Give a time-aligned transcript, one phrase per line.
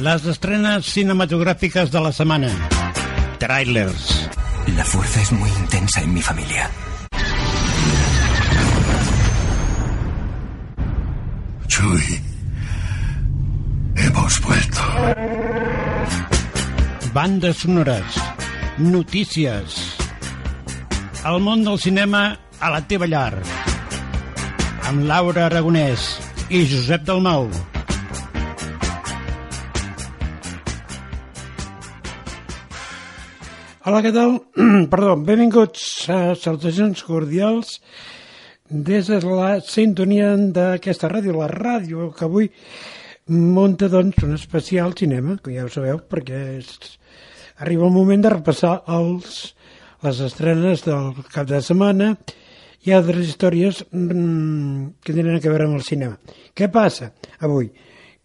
[0.00, 2.48] Les estrenes cinematográficas de la semana.
[3.38, 4.30] Trailers.
[4.74, 6.70] La fuerza es muy intensa en mi familia.
[11.66, 12.20] Chuy,
[13.96, 14.80] hemos vuelto.
[17.12, 18.04] Bandes sonores.
[18.78, 19.96] Notícies.
[21.26, 23.36] El món del cinema a la teva llar.
[24.88, 26.16] Amb Laura Aragonès
[26.48, 27.50] i Josep Dalmau.
[33.90, 34.36] Hola, què tal?
[34.92, 37.72] Perdó, benvinguts a salutacions cordials
[38.70, 42.46] des de la sintonia d'aquesta ràdio, la ràdio que avui
[43.34, 46.70] munta doncs un especial cinema, que ja ho sabeu, perquè és...
[47.58, 49.56] arriba el moment de repassar els,
[50.06, 52.12] les estrenes del cap de setmana
[52.86, 56.38] i altres històries mm, que tenen a veure amb el cinema.
[56.54, 57.10] Què passa
[57.42, 57.72] avui?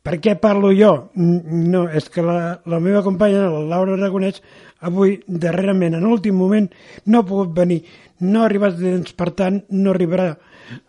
[0.05, 0.91] Per què parlo jo?
[1.17, 4.41] No, és que la, la meva companya, la Laura Aragonès,
[4.85, 6.67] avui, darrerament, en l'últim moment,
[7.09, 7.79] no ha pogut venir,
[8.21, 10.27] no ha arribat a temps, per tant, no arribarà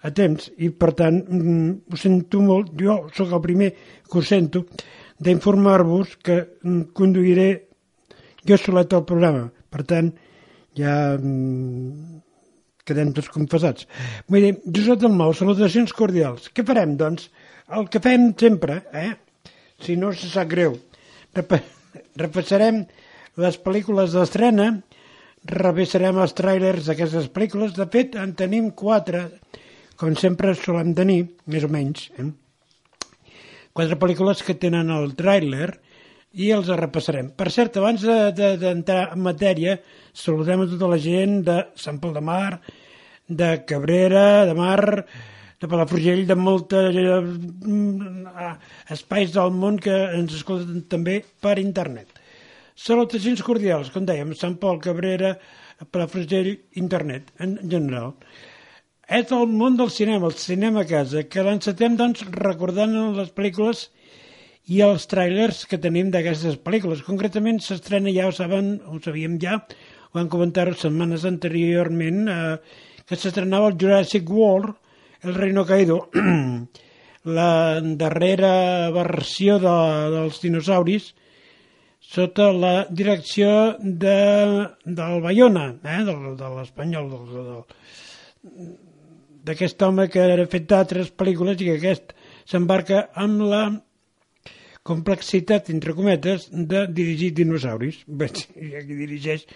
[0.05, 3.71] a temps, i per tant, mm, ho sento molt, jo sóc el primer
[4.05, 4.67] que ho sento,
[5.25, 7.49] d'informar-vos que mm, conduiré
[8.47, 9.49] jo solet el programa.
[9.73, 10.13] Per tant,
[10.77, 12.21] ja mm,
[12.87, 13.89] quedem tots confessats.
[14.31, 16.51] Vull dir, Josep Dalmau, salutacions cordials.
[16.55, 17.31] Què farem, doncs?
[17.67, 19.17] El que fem sempre, eh?
[19.83, 20.77] si no se sap greu,
[21.35, 21.59] Repa
[22.17, 22.85] repassarem
[23.43, 24.69] les pel·lícules d'estrena,
[25.51, 27.75] revisarem els tràilers d'aquestes pel·lícules.
[27.77, 29.25] De fet, en tenim quatre,
[29.99, 31.19] com sempre solem tenir,
[31.51, 32.07] més o menys.
[32.17, 32.31] Eh?
[33.77, 35.73] Quatre pel·lícules que tenen el tràiler
[36.39, 37.35] i els repassarem.
[37.37, 39.79] Per cert, abans d'entrar de, de, en matèria,
[40.15, 42.61] saludem a tota la gent de Sant Pol de Mar,
[43.27, 45.03] de Cabrera, de Mar,
[45.61, 48.53] de Palafrugell, de molts eh,
[48.97, 52.13] espais del món que ens escolten també per internet.
[52.77, 55.33] Salutacions cordials, com dèiem, Sant Pol, Cabrera,
[55.93, 58.15] Palafrugell, internet, en general.
[59.07, 63.87] És el món del cinema, el cinema a casa, que l'encetem, doncs, recordant les pel·lícules
[64.75, 67.05] i els tràilers que tenim d'aquestes pel·lícules.
[67.07, 69.61] Concretament s'estrena, ja ho saben, ho sabíem ja,
[70.11, 72.57] ho vam comentar setmanes anteriorment, eh,
[73.07, 74.75] que s'estrenava el Jurassic World,
[75.23, 76.11] El Reino Caído,
[77.39, 79.77] la darrera versió de,
[80.15, 81.15] dels dinosauris,
[82.07, 83.49] sota la direcció
[83.81, 84.19] de,
[84.85, 87.11] del Bayona, eh, del, de l'espanyol,
[89.47, 92.15] d'aquest home que ha fet d'altres pel·lícules i que aquest
[92.47, 93.65] s'embarca amb la
[94.87, 98.05] complexitat, entre cometes, de dirigir dinosauris.
[98.07, 99.47] Hi ha qui dirigeix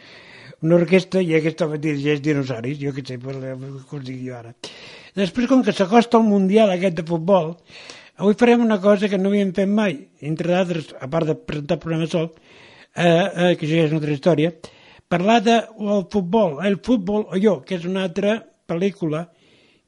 [0.62, 4.36] una orquestra i aquest home dirigeix dinosauris, jo que sé, per que us digui jo
[4.36, 4.52] ara.
[5.16, 7.54] Després, com que s'acosta el Mundial aquest de futbol,
[8.20, 11.78] avui farem una cosa que no havíem fet mai, entre d'altres, a part de presentar
[11.78, 12.30] el programa sol,
[12.94, 14.52] eh, eh, que això ja és una altra història,
[15.10, 15.58] parlar de,
[16.12, 18.36] futbol, el futbol o jo, que és una altra
[18.70, 19.26] pel·lícula,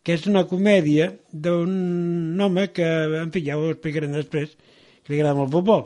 [0.02, 2.88] que és una comèdia d'un home que,
[3.20, 4.56] en fi, ja ho explicarem després,
[5.04, 5.84] que li agrada molt el futbol.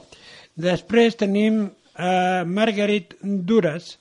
[0.57, 3.97] Després tenim eh, Margaret Duras,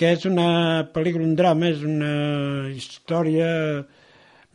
[0.00, 3.48] que és una pel·lícula, un drama, és una història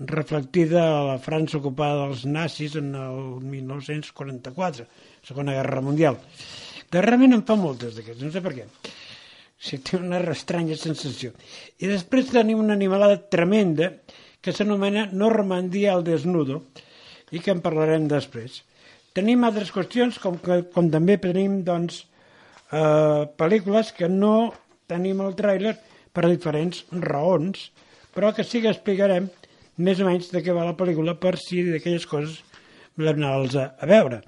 [0.09, 3.19] reflectida a la França ocupada dels nazis en el
[3.51, 4.87] 1944,
[5.27, 6.17] Segona Guerra Mundial.
[6.89, 8.65] Darrerament en fa moltes d'aquestes, no sé per què.
[9.61, 11.37] Sí, té una estranya sensació.
[11.77, 13.93] I després tenim una animalada tremenda
[14.41, 16.63] que s'anomena Normandia al desnudo
[17.29, 18.63] i que en parlarem després.
[19.13, 22.07] Tenim altres qüestions, com, que, com també tenim doncs,
[22.73, 24.35] eh, pel·lícules que no
[24.89, 25.75] tenim el tràiler
[26.15, 27.69] per diferents raons,
[28.15, 29.27] però que sí que explicarem
[29.77, 32.39] més o menys de què va la pel·lícula per si d'aquelles coses
[32.95, 34.21] volem anar-los a, a veure.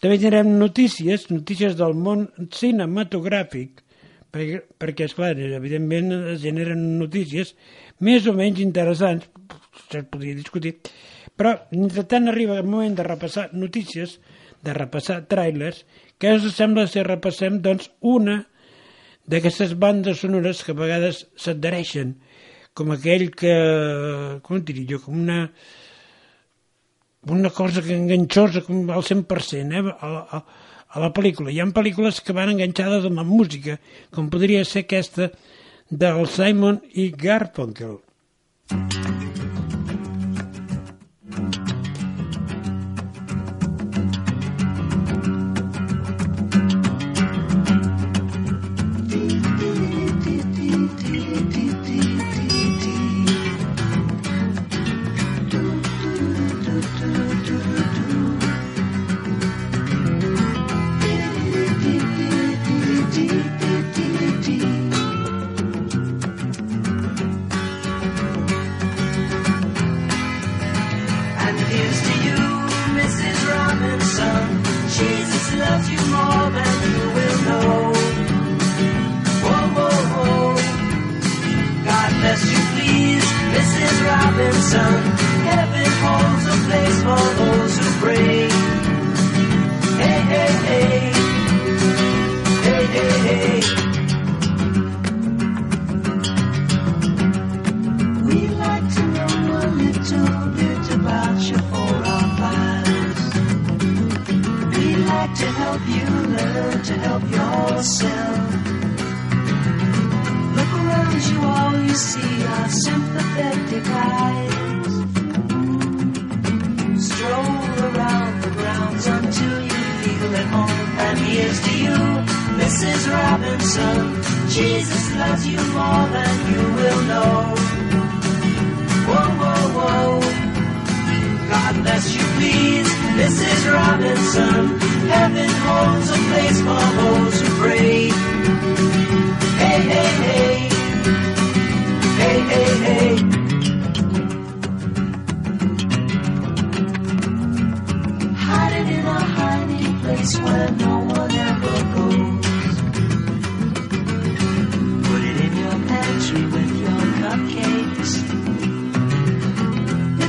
[0.00, 2.24] També tindrem notícies, notícies del món
[2.56, 3.82] cinematogràfic,
[4.32, 7.52] perquè, perquè esclar, evidentment es generen notícies
[8.00, 9.28] més o menys interessants,
[9.90, 10.78] se'ls podria discutir,
[11.36, 11.58] però
[12.08, 14.16] tant arriba el moment de repassar notícies,
[14.64, 15.84] de repassar trailers,
[16.20, 18.42] que us sembla si repassem doncs, una
[19.30, 22.16] d'aquestes bandes sonores que a vegades s'adhereixen
[22.74, 23.54] com aquell que,
[24.42, 25.44] com ho diria jo, com una
[27.28, 30.42] una cosa que enganxosa com al 100% eh, a, a,
[30.88, 31.52] a la pel·lícula.
[31.52, 33.76] Hi ha pel·lícules que van enganxades amb la música,
[34.14, 35.30] com podria ser aquesta
[35.90, 37.98] del Simon i Garfunkel.
[38.70, 39.19] Mm -hmm.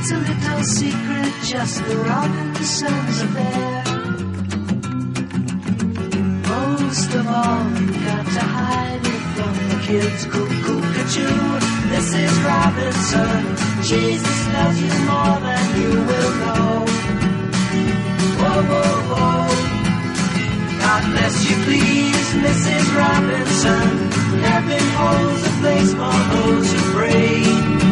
[0.04, 3.84] It's a little secret, just the Robinsons affair.
[6.50, 10.24] Most of all, you got to hide it from the kids.
[10.26, 11.60] Cuckoo, cuckoo,
[11.94, 12.34] Mrs.
[12.42, 13.42] Robinson.
[13.84, 16.84] Jesus loves you more than you will know.
[18.42, 19.46] Whoa, whoa, whoa.
[20.82, 22.86] God bless you, please, Mrs.
[22.98, 23.86] Robinson.
[24.50, 27.91] Heaven holds a place for those who pray.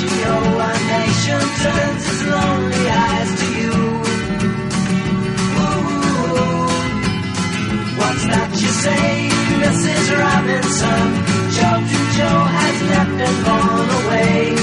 [0.00, 0.34] DiMaggio?
[0.66, 3.74] Our nation turns its lonely eyes to you.
[5.60, 6.36] Ooh,
[7.98, 9.30] what's that you say,
[9.60, 10.04] Mrs.
[10.22, 11.06] Robinson?
[11.56, 14.59] Joe to Joe has left and gone away.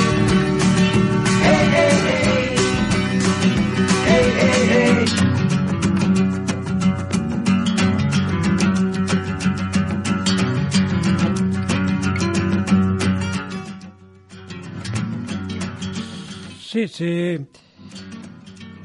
[16.78, 17.12] Sí, sí.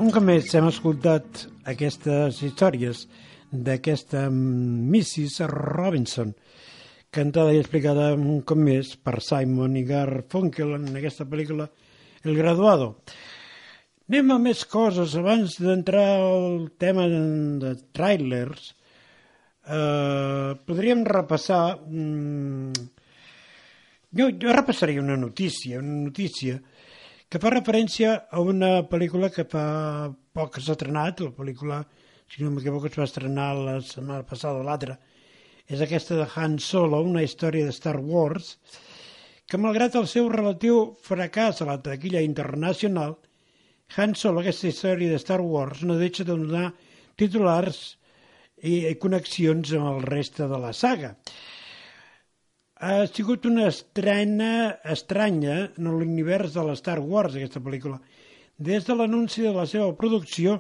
[0.00, 3.02] Un cop més hem escoltat aquestes històries
[3.52, 5.42] d'aquesta Mrs.
[5.52, 6.30] Robinson,
[7.12, 11.68] cantada i explicada un cop més per Simon i Garfunkel en aquesta pel·lícula
[12.24, 12.88] El Graduado.
[14.08, 15.12] Anem a més coses.
[15.20, 18.72] Abans d'entrar al tema de trailers,
[19.68, 21.64] eh, podríem repassar...
[21.84, 22.88] Mm,
[24.16, 26.56] jo, jo repassaria una notícia, una notícia
[27.32, 29.64] que fa referència a una pel·lícula que fa
[30.36, 31.78] poc s'ha estrenat, la pel·lícula,
[32.28, 34.98] si no m'equivoco, es va estrenar la setmana passada o l'altra,
[35.64, 38.50] és aquesta de Han Solo, una història de Star Wars,
[39.48, 43.16] que malgrat el seu relatiu fracàs a la taquilla internacional,
[43.96, 46.74] Han Solo, aquesta història de Star Wars, no deixa de donar
[47.16, 47.80] titulars
[48.60, 51.14] i connexions amb el reste de la saga.
[52.82, 54.46] Ha sigut una estrena
[54.90, 58.00] estranya en l'univers de la Star Wars, aquesta pel·lícula.
[58.58, 60.56] Des de l'anunci de la seva producció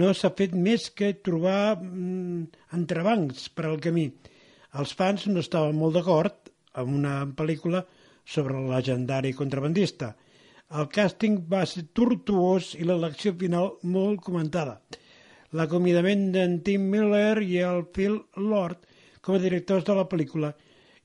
[0.00, 2.40] no s'ha fet més que trobar mm,
[2.80, 4.08] entrebancs per al camí.
[4.82, 6.50] Els fans no estaven molt d'acord
[6.82, 7.84] amb una pel·lícula
[8.26, 10.10] sobre el legendari contrabandista.
[10.74, 14.80] El càsting va ser tortuós i l'elecció final molt comentada.
[15.54, 18.90] L'acomiadament d'en Tim Miller i el Phil Lord
[19.22, 20.56] com a directors de la pel·lícula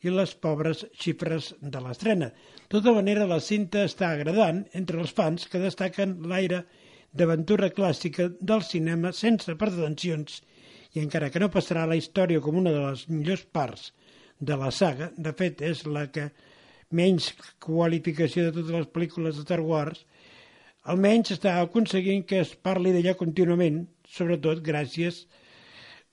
[0.03, 2.29] i les pobres xifres de l'estrena.
[2.31, 6.63] De tota manera, la cinta està agradant entre els fans que destaquen l'aire
[7.11, 10.41] d'aventura clàssica del cinema sense pretensions
[10.95, 13.91] i encara que no passarà a la història com una de les millors parts
[14.39, 16.29] de la saga, de fet és la que
[16.95, 20.05] menys qualificació de totes les pel·lícules de Star Wars,
[20.89, 25.25] almenys està aconseguint que es parli d'ella contínuament, sobretot gràcies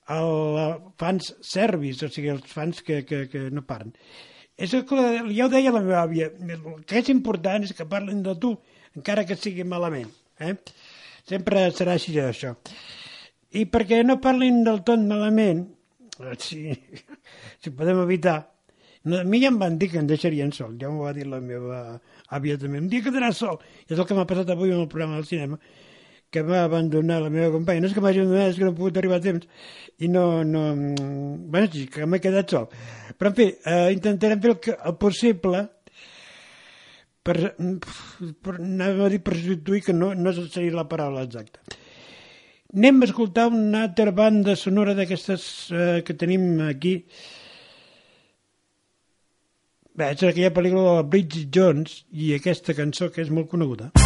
[0.06, 3.92] als fans serbis, o sigui, els fans que, que, que no paren.
[4.56, 8.22] És que ja ho deia la meva àvia, el que és important és que parlen
[8.24, 8.54] de tu,
[8.96, 10.08] encara que sigui malament.
[10.40, 10.54] Eh?
[11.28, 12.54] Sempre serà així això.
[13.56, 15.66] I perquè no parlin del tot malament,
[16.20, 16.70] eh, si,
[17.62, 18.38] si podem evitar,
[19.06, 21.28] no, a mi ja em van dir que em deixarien sol, ja m'ho va dir
[21.30, 21.82] la meva
[22.34, 22.80] àvia també.
[22.82, 23.60] Un dia quedaràs sol.
[23.86, 25.60] És el que m'ha passat avui en el programa del cinema,
[26.30, 27.82] que m'ha abandonat la meva companya.
[27.84, 29.46] No és que m'hagi abandonat, és que no he pogut arribar a temps.
[29.98, 30.26] I no...
[30.44, 32.68] no mm, bueno, sí, que m'he quedat sol.
[33.16, 35.64] Però, en fi, eh, intentarem fer el, que, el possible
[37.26, 37.36] per,
[38.42, 41.62] per, anava a dir per substituir, que no, no seria la paraula exacta.
[42.76, 47.00] Anem a escoltar una altra banda sonora d'aquestes eh, que tenim aquí,
[49.96, 54.05] Bé, és aquella pel·lícula de Bridget Jones i aquesta cançó que és molt coneguda.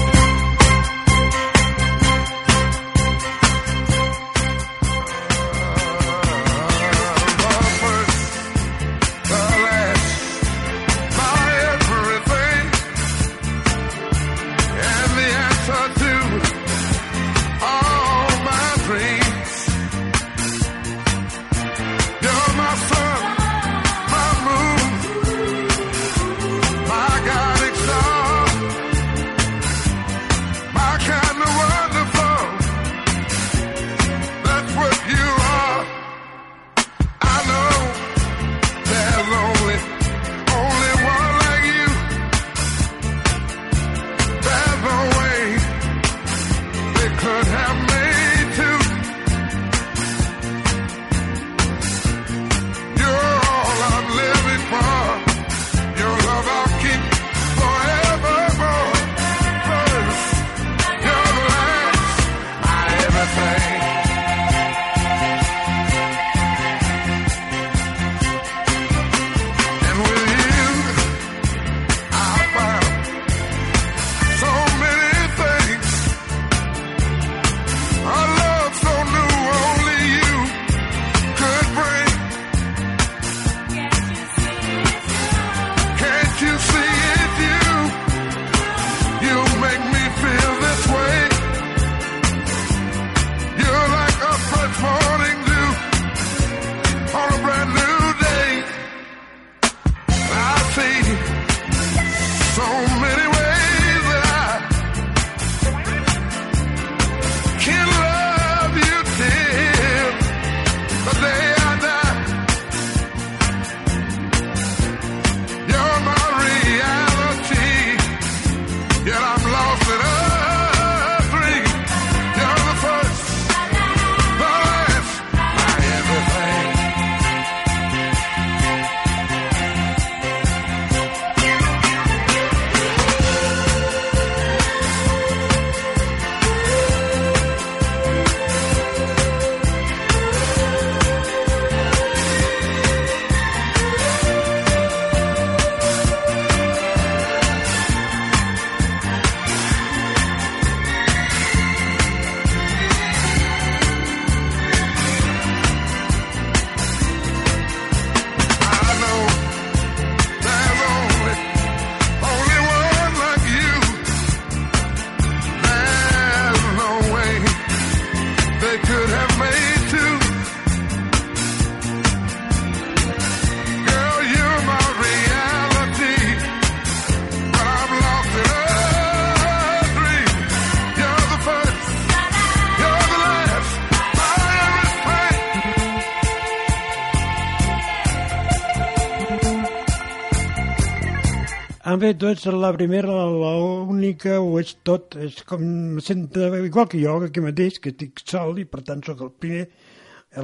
[192.01, 195.63] Bé, tu ets la primera, l'única, o ets tot, és com,
[195.97, 199.33] me sento igual que jo, aquí mateix, que estic sol i per tant sóc el
[199.43, 199.67] primer,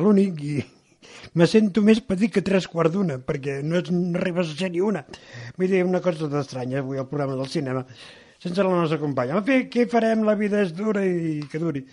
[0.02, 0.56] l'únic, i
[1.38, 4.70] me sento més petit que tres quarts d'una, perquè no, és, no arribes a ser
[4.74, 5.04] ni una.
[5.56, 7.84] Vull dir, una cosa tot estranya, avui al programa del cinema,
[8.42, 9.38] sense la nostra companya.
[9.40, 10.24] En fi, què farem?
[10.26, 11.84] La vida és dura i que duri.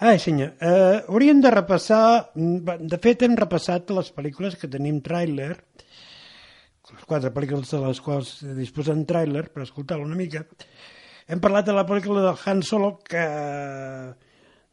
[0.00, 5.52] Ai, senyor, eh, hauríem de repassar, de fet hem repassat les pel·lícules que tenim tràiler,
[6.94, 10.44] les quatre pel·lícules de les quals disposen tràiler per escoltar-lo una mica.
[11.30, 13.22] Hem parlat de la pel·lícula del Han Solo, que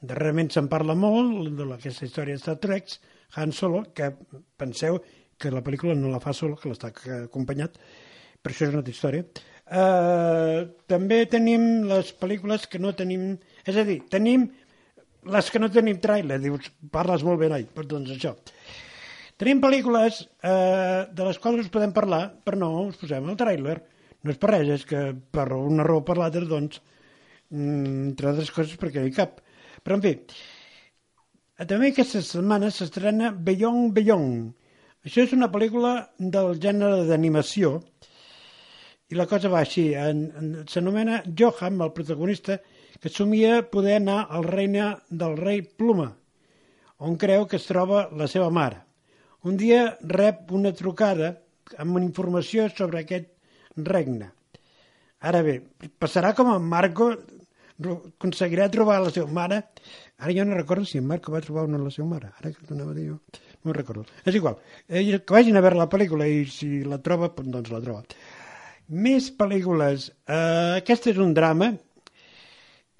[0.02, 2.98] darrerament se'n parla molt, de aquesta història de Star Trek,
[3.38, 4.12] Han Solo, que
[4.58, 5.02] penseu
[5.38, 6.90] que la pel·lícula no la fa solo, que l'està
[7.22, 7.78] acompanyat,
[8.42, 9.28] per això és una altra història.
[9.68, 13.36] Uh, també tenim les pel·lícules que no tenim...
[13.68, 14.48] És a dir, tenim
[15.28, 18.34] les que no tenim tràiler, dius, parles molt bé, noi, doncs això.
[19.38, 23.76] Tenim pel·lícules eh, de les quals us podem parlar, però no us posem el tràiler.
[24.26, 26.80] No és per res, és que per una raó per l'altra, doncs,
[27.54, 29.38] mm, entre altres coses perquè hi cap.
[29.86, 34.56] Però, en fi, eh, també aquesta setmana s'estrena Beyond Beyond.
[35.06, 37.78] Això és una pel·lícula del gènere d'animació
[39.08, 39.92] i la cosa va així.
[39.94, 42.58] En, en, S'anomena Johan, el protagonista,
[43.00, 46.10] que somia poder anar al reina del rei Pluma,
[46.98, 48.87] on creu que es troba la seva mare.
[49.46, 51.36] Un dia rep una trucada
[51.78, 53.30] amb informació sobre aquest
[53.78, 54.32] regne.
[55.28, 55.60] Ara bé,
[56.00, 57.12] passarà com en Marco
[57.78, 59.62] aconseguirà trobar la seva mare.
[60.18, 62.32] Ara jo no recordo si en Marco va trobar una la seva mare.
[62.40, 63.20] Ara que t'anava a dir jo,
[63.64, 64.06] no recordo.
[64.26, 64.58] És igual.
[64.88, 68.04] Que vagin a veure la pel·lícula i si la troba, doncs la troba.
[68.90, 70.10] Més pel·lícules.
[70.26, 71.74] Eh, aquest és un drama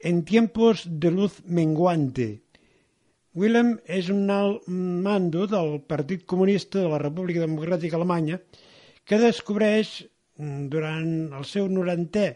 [0.04, 2.28] en tiempos de luz menguante.
[3.38, 4.64] Willem és un alt
[5.06, 8.40] mando del Partit Comunista de la República Democràtica Alemanya
[9.06, 9.92] que descobreix
[10.42, 12.32] mm, durant el seu 90è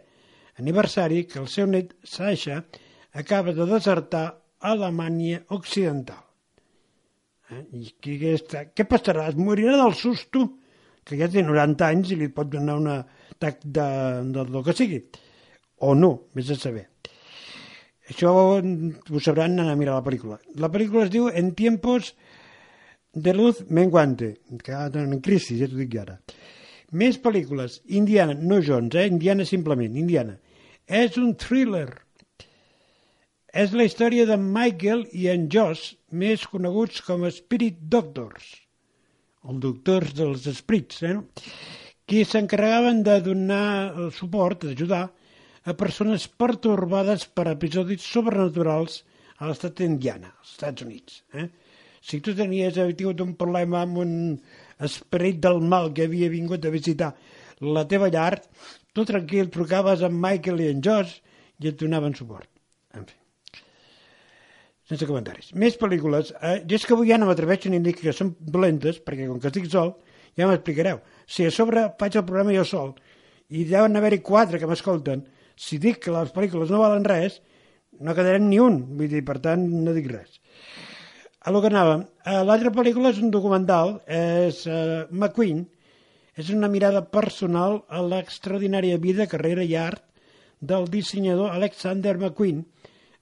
[0.61, 2.59] aniversari que el seu net Sasha
[3.17, 6.21] acaba de desertar a Alemanya Occidental.
[7.49, 7.63] Eh?
[7.81, 9.25] I què, està, què passarà?
[9.31, 10.45] Es morirà del susto
[11.01, 13.89] que ja té 90 anys i li pot donar un atac de,
[14.29, 15.01] de, del que sigui.
[15.81, 16.90] O no, vés a saber.
[18.11, 20.37] Això ho sabran anar a mirar la pel·lícula.
[20.59, 22.11] La pel·lícula es diu En tiempos
[23.13, 26.17] de luz menguante, que en crisi, ja t'ho dic ara.
[26.91, 27.79] Més pel·lícules.
[27.87, 29.07] Indiana, no Jones, eh?
[29.07, 30.35] Indiana simplement, Indiana.
[30.87, 31.87] És un thriller.
[33.51, 38.51] És la història de Michael i en Josh, més coneguts com Spirit Doctors,
[39.43, 41.17] o doctors dels esprits, eh?
[42.07, 43.65] qui s'encarregaven de donar
[43.95, 45.05] el suport, d'ajudar,
[45.65, 49.01] a persones pertorbades per episodis sobrenaturals
[49.41, 51.21] a l'estat d'Indiana, als Estats Units.
[51.37, 51.47] Eh?
[52.01, 54.13] Si tu tenies haver tingut un problema amb un
[54.81, 57.11] esperit del mal que havia vingut a visitar
[57.61, 58.39] la teva llar,
[58.93, 61.19] tu tranquil trucaves amb Michael i en Josh
[61.61, 62.49] i et donaven suport.
[62.97, 63.17] En fi.
[64.89, 65.51] Sense comentaris.
[65.53, 66.33] Més pel·lícules.
[66.41, 69.39] Eh, jo és que avui ja no m'atreveixo ni dir que són dolentes, perquè com
[69.39, 69.93] que estic sol,
[70.35, 70.99] ja m'explicareu.
[71.29, 72.95] Si a sobre faig el programa jo sol,
[73.53, 75.23] i deuen haver-hi quatre que m'escolten,
[75.61, 77.39] si dic que les pel·lícules no valen res,
[78.01, 80.39] no quedarem ni un, vull dir, per tant, no dic res.
[81.45, 85.65] A lo que anàvem, eh, l'altra pel·lícula és un documental, és eh, McQueen,
[86.41, 90.03] és una mirada personal a l'extraordinària vida, carrera i art
[90.71, 92.63] del dissenyador Alexander McQueen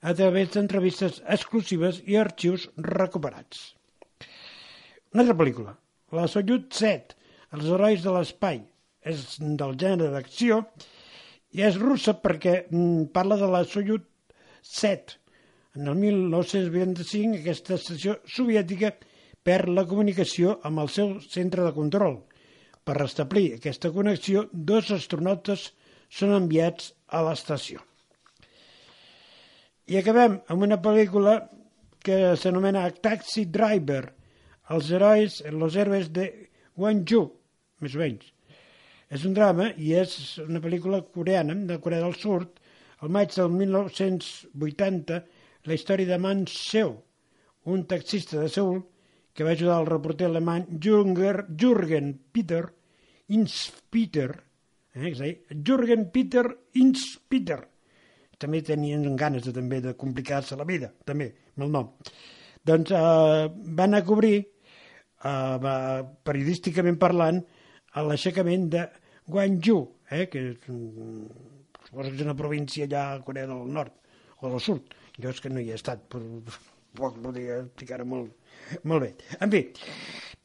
[0.00, 3.74] a través d'entrevistes exclusives i arxius recuperats.
[5.12, 5.74] Una altra pel·lícula,
[6.16, 7.16] la Soyuz 7,
[7.56, 8.60] Els herois de l'espai,
[9.02, 10.60] és del gènere d'acció
[11.56, 14.04] i és russa perquè mm, parla de la Soyuz
[14.62, 15.16] 7.
[15.78, 18.92] En el 1925 aquesta estació soviètica
[19.46, 22.18] perd la comunicació amb el seu centre de control.
[22.84, 25.70] Per restablir aquesta connexió, dos astronautes
[26.10, 27.82] són enviats a l'estació.
[29.90, 31.36] I acabem amb una pel·lícula
[32.04, 34.04] que s'anomena Taxi Driver,
[34.70, 36.28] els herois, los héroes de
[36.78, 37.26] Guangzhou,
[37.82, 38.30] més o menys.
[39.10, 40.12] És un drama i és
[40.44, 42.60] una pel·lícula coreana, de Corea del Sud,
[43.02, 45.18] al maig del 1980,
[45.66, 46.92] la història de Man Seo,
[47.74, 48.78] un taxista de Seul
[49.34, 52.62] que va ajudar el reporter alemany Junger, Jürgen Peter
[53.34, 54.30] Inspiter,
[54.94, 55.34] eh, dir,
[55.66, 56.46] Jürgen Peter
[56.78, 57.60] Inspiter,
[58.40, 61.92] també tenien ganes de, també de complicar-se la vida, també, amb el nom.
[62.66, 63.46] Doncs eh,
[63.80, 64.36] van a cobrir,
[65.24, 67.42] eh, periodísticament parlant,
[68.06, 68.84] l'aixecament de
[69.30, 71.26] Guangzhou, eh, que és, un,
[71.86, 73.94] suposo que és una província allà a Corea del Nord,
[74.40, 74.94] o del Sud.
[75.20, 76.24] Jo és que no hi he estat, però
[76.98, 78.32] poc podria explicar molt,
[78.84, 79.10] molt bé.
[79.40, 79.62] En fi,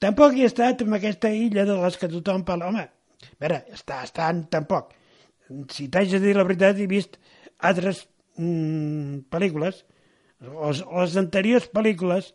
[0.01, 2.69] tampoc hi he estat amb aquesta illa de les que tothom parla.
[2.69, 2.85] Home,
[3.25, 4.93] a veure, està, estant tampoc.
[5.71, 7.19] Si t'haig de dir la veritat, he vist
[7.69, 8.05] altres
[8.37, 9.83] mm, pel·lícules,
[10.45, 12.31] o les anteriors pel·lícules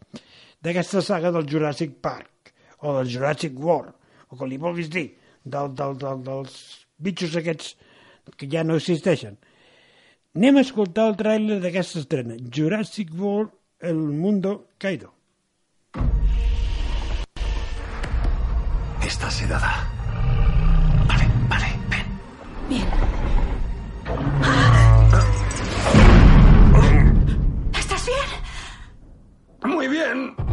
[0.65, 3.93] d'aquesta saga del Jurassic Park, o del Jurassic World,
[4.31, 5.09] o com li vulguis dir,
[5.45, 6.57] del, del, del, dels
[7.01, 7.77] bitxos aquests
[8.37, 9.39] que ja no existeixen.
[10.37, 13.51] Anem a escoltar el tràiler d'aquesta estrena, Jurassic World,
[13.81, 15.15] El Mundo Caído.
[19.03, 19.73] Está sedada.
[21.09, 22.07] Vale, vale, ven.
[22.69, 22.87] Bien.
[27.75, 29.75] ¿Estás bien?
[29.75, 30.50] Muy bien.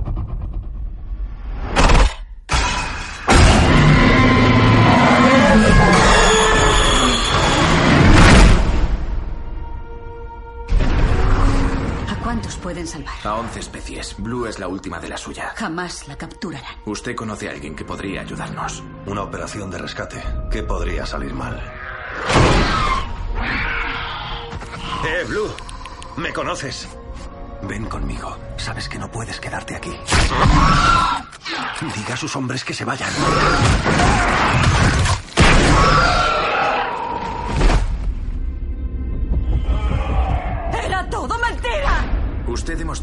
[12.27, 13.15] ¿Cuántos pueden salvar?
[13.23, 14.13] A 11 especies.
[14.17, 15.53] Blue es la última de la suya.
[15.55, 16.75] Jamás la capturarán.
[16.85, 18.83] Usted conoce a alguien que podría ayudarnos.
[19.05, 20.21] Una operación de rescate.
[20.51, 21.55] ¿Qué podría salir mal?
[25.05, 25.49] ¡Eh, Blue!
[26.17, 26.89] ¿Me conoces?
[27.61, 28.37] Ven conmigo.
[28.57, 29.95] Sabes que no puedes quedarte aquí.
[31.95, 33.09] Diga a sus hombres que se vayan.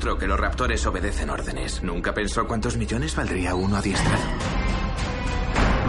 [0.04, 1.82] Demostró que los raptores obedecen órdenes.
[1.82, 4.22] ¿Nunca pensó cuántos millones valdría uno adiestrado?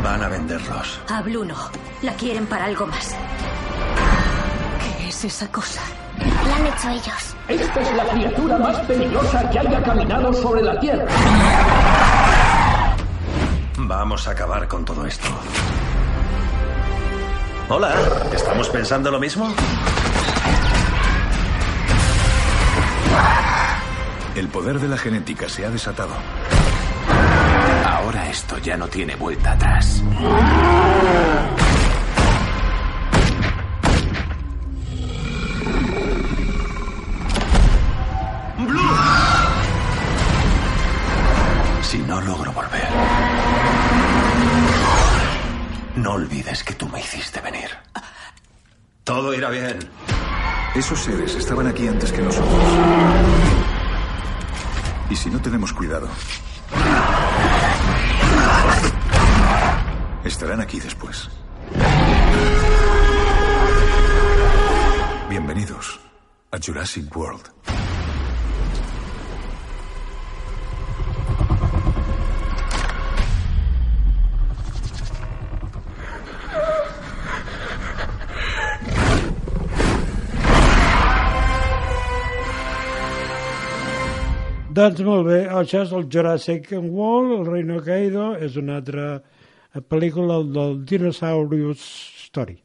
[0.01, 1.01] Van a venderlos.
[1.09, 1.57] A Blue no.
[2.01, 3.13] La quieren para algo más.
[4.79, 5.81] ¿Qué es esa cosa?
[6.17, 7.35] La han hecho ellos.
[7.49, 11.07] Esta es la criatura más peligrosa que haya caminado sobre la Tierra.
[13.77, 15.27] Vamos a acabar con todo esto.
[17.67, 17.93] Hola,
[18.33, 19.53] ¿estamos pensando lo mismo?
[24.35, 26.13] El poder de la genética se ha desatado.
[27.85, 30.03] Ahora esto ya no tiene vuelta atrás.
[41.81, 42.89] Si no logro volver,
[45.95, 47.69] no olvides que tú me hiciste venir.
[49.05, 49.79] Todo irá bien.
[50.75, 53.34] Esos seres estaban aquí antes que nosotros.
[55.15, 56.09] Y si no tenemos cuidado,
[60.25, 61.29] estarán aquí después.
[65.29, 66.01] Bienvenidos
[66.51, 67.54] a Jurassic World.
[84.75, 89.21] Doncs molt bé, això és el Jurassic World, el Reino Caído, és una altra
[89.91, 91.83] pel·lícula del Dinosaurius
[92.25, 92.57] Story.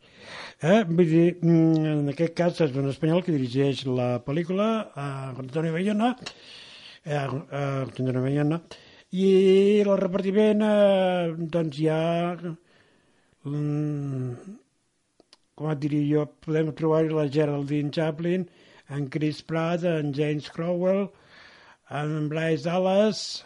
[0.58, 0.80] Eh?
[0.88, 5.72] Vull dir, mm, en aquest cas és un espanyol que dirigeix la pel·lícula, eh, Antonio
[5.76, 6.16] Bayona,
[7.04, 8.60] eh, eh, Antonio Bayona,
[9.12, 9.30] i
[9.84, 12.56] el repartiment, eh, doncs hi ha,
[13.44, 14.34] mm,
[15.54, 18.48] com et diria jo, podem trobar la Geraldine Chaplin,
[18.88, 21.10] en Chris Pratt, en James Crowell,
[21.90, 23.44] en Bryce Dallas,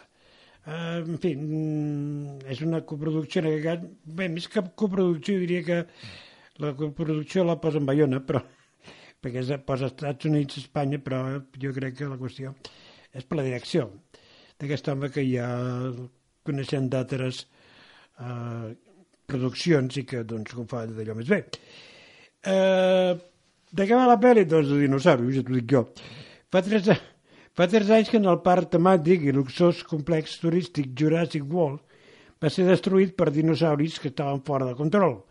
[0.65, 5.63] eh, en fi, mm, és una coproducció, en aquest cas, bé, més que coproducció, diria
[5.63, 5.79] que
[6.63, 8.43] la coproducció la posa en Bayona, però,
[9.21, 11.23] perquè és, posa Estats Units, Espanya, però
[11.61, 12.55] jo crec que la qüestió
[13.15, 13.89] és per la direcció
[14.59, 15.47] d'aquest home que ja
[16.45, 17.45] coneixem d'altres
[18.19, 18.75] eh,
[19.25, 21.41] produccions i que doncs ho fa d'allò més bé.
[22.45, 23.11] Eh,
[23.75, 24.45] de què va la pel·li?
[24.47, 25.83] Doncs de dinosaurios, ja t'ho dic jo.
[26.53, 26.91] Fa tres,
[27.55, 31.79] fa tres anys que en el parc temàtic i luxós complex turístic Jurassic World
[32.43, 35.21] va ser destruït per dinosauris que estaven fora de control.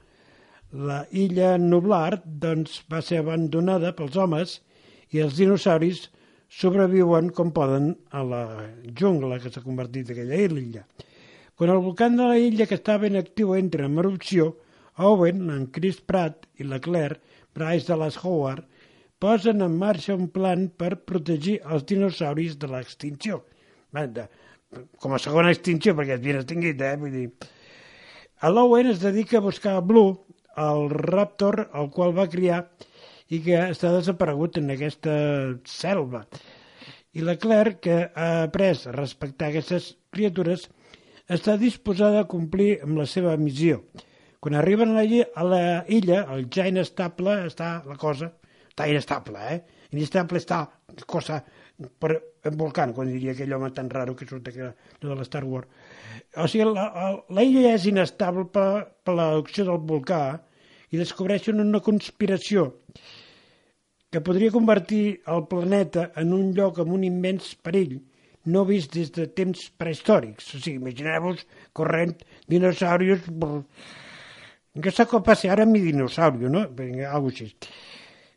[0.72, 4.56] La illa Nublar doncs, va ser abandonada pels homes
[5.12, 6.06] i els dinosauris
[6.48, 8.44] sobreviuen com poden a la
[8.98, 10.87] jungla que s'ha convertit aquella illa.
[11.54, 14.54] Quan el volcán de la illa que estava en actiu entra en erupció,
[14.96, 17.20] Owen, en Chris Pratt i la Claire,
[17.54, 18.64] Bryce Dallas Howard,
[19.22, 23.42] posen en marxa un plan per protegir els dinosauris de l'extinció.
[25.00, 26.96] Com a segona extinció, perquè ben extingit, eh?
[27.00, 27.29] Vull dir...
[28.44, 30.18] L'Owen es dedica a buscar Blue,
[30.61, 32.64] el raptor al qual va criar
[33.33, 35.14] i que està desaparegut en aquesta
[35.64, 36.24] selva.
[37.14, 40.66] I la Claire, que ha après a respectar aquestes criatures,
[41.31, 43.81] està disposada a complir amb la seva missió.
[44.44, 48.35] Quan arriben a la, illa- a la illa, el ja inestable està la cosa,
[48.74, 49.60] està inestable, eh?
[49.94, 50.64] Inestable està
[51.06, 51.38] cosa
[52.02, 55.44] per en volcán, quan diria aquell home tan raro que surt allò de la Star
[55.48, 55.68] Wars.
[56.37, 60.22] O sigui, la, la, la illa és inestable per, per l'erupció del volcà
[60.90, 62.68] i descobreixen una conspiració
[64.12, 67.96] que podria convertir el planeta en un lloc amb un immens perill
[68.44, 70.52] no vist des de temps prehistòrics.
[70.54, 72.18] O sigui, imagineu-vos corrent
[72.50, 73.24] dinosaurios...
[73.30, 73.62] brr.
[74.74, 76.64] Què sap què passa ara mi dinosaurio, no?
[76.74, 77.46] Vinga, Algo així.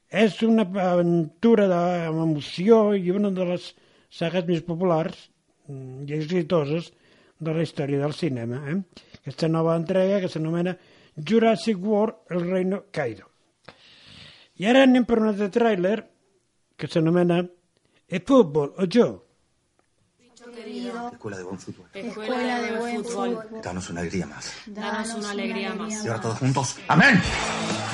[0.10, 3.74] És una aventura de, amb emoció i una de les
[4.10, 5.28] sagues més populars
[5.68, 6.94] mm, i exitoses
[7.40, 8.62] de la història del cinema.
[8.72, 8.78] Eh?
[9.20, 10.78] Aquesta nova entrega que s'anomena
[11.18, 13.28] Jurassic World, el reino caído.
[14.58, 15.98] I ara anem per un altre tràiler
[16.78, 17.44] que s'anomena
[18.08, 18.86] El futbol o
[20.58, 21.86] Escuela de buen fútbol.
[21.94, 23.48] Escuela de buen fútbol.
[23.64, 24.52] Danos una alegría más.
[24.66, 26.04] Danos una alegría más.
[26.04, 26.78] Y ahora todos juntos.
[26.88, 27.22] ¡Amén!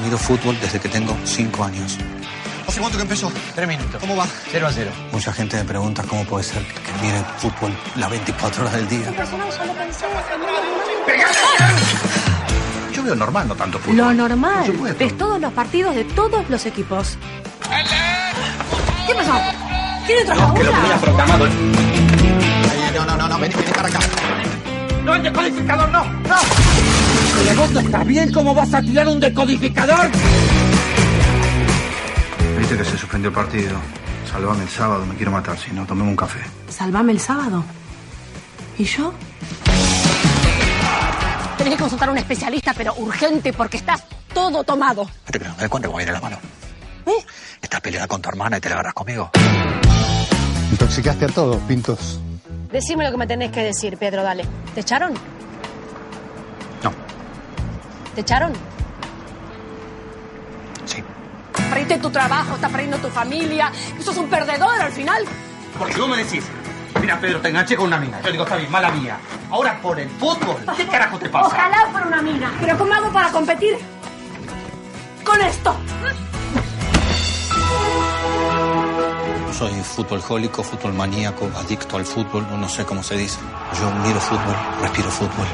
[0.03, 1.97] Mido fútbol desde que tengo cinco años.
[2.67, 3.31] ¿Hace cuánto que empezó?
[3.53, 3.99] Tres minutos.
[3.99, 4.25] ¿Cómo va?
[4.51, 4.91] 0 a 0.
[5.11, 9.13] Mucha gente me pregunta cómo puede ser que mire fútbol las 24 horas del día.
[12.93, 13.97] Yo veo normal, no tanto fútbol.
[13.97, 14.71] Lo normal.
[14.97, 17.17] Ves todos los partidos de todos los equipos.
[17.69, 17.89] ¡Ale!
[19.05, 19.33] ¿Qué pasó?
[20.07, 20.53] ¿Tiene otra jaula?
[20.53, 21.45] Que lo tenía programado.
[22.93, 23.99] No, no, no, no, vení, vení para acá.
[25.03, 26.03] ¡No, el decodificador no!
[26.03, 26.35] ¡No!
[27.39, 28.31] ¿El negocio está bien?
[28.31, 30.09] ¿Cómo vas a tirar un decodificador?
[32.57, 33.77] Viste que se suspendió el partido.
[34.31, 35.57] Salvame el sábado, me quiero matar.
[35.57, 36.39] Si no, tomemos un café.
[36.69, 37.63] Salvame el sábado.
[38.77, 39.13] ¿Y yo?
[41.57, 44.03] Tenés que consultar a un especialista, pero urgente, porque estás
[44.33, 45.03] todo tomado.
[45.03, 46.37] No cuenta que voy a ir a la mano.
[47.05, 47.25] ¿Eh?
[47.61, 49.31] Estás peleada con tu hermana y te la agarras conmigo.
[50.71, 52.19] Intoxicaste a todos, Pintos.
[52.73, 54.47] Decime lo que me tenés que decir, Pedro, dale.
[54.73, 55.13] ¿Te echaron?
[56.81, 56.91] No.
[58.15, 58.51] ¿Te echaron?
[60.83, 61.03] Sí.
[61.69, 63.71] Perdiste tu trabajo, estás perdiendo tu familia.
[63.99, 65.23] Sos un perdedor al final.
[65.77, 66.43] Porque vos me decís,
[66.99, 68.19] mira Pedro, te enganché con una mina.
[68.23, 69.19] Yo digo, está bien, mala mía.
[69.51, 71.45] Ahora por el fútbol, ¿qué carajo te pasa?
[71.45, 72.51] Ojalá fuera una mina.
[72.59, 73.77] Pero ¿cómo hago para competir
[75.23, 75.75] con esto?
[79.53, 83.39] Soy futboljólico, fútbol maníaco, adicto al fútbol, no sé cómo se dice.
[83.79, 85.47] Yo miro fútbol, respiro fútbol.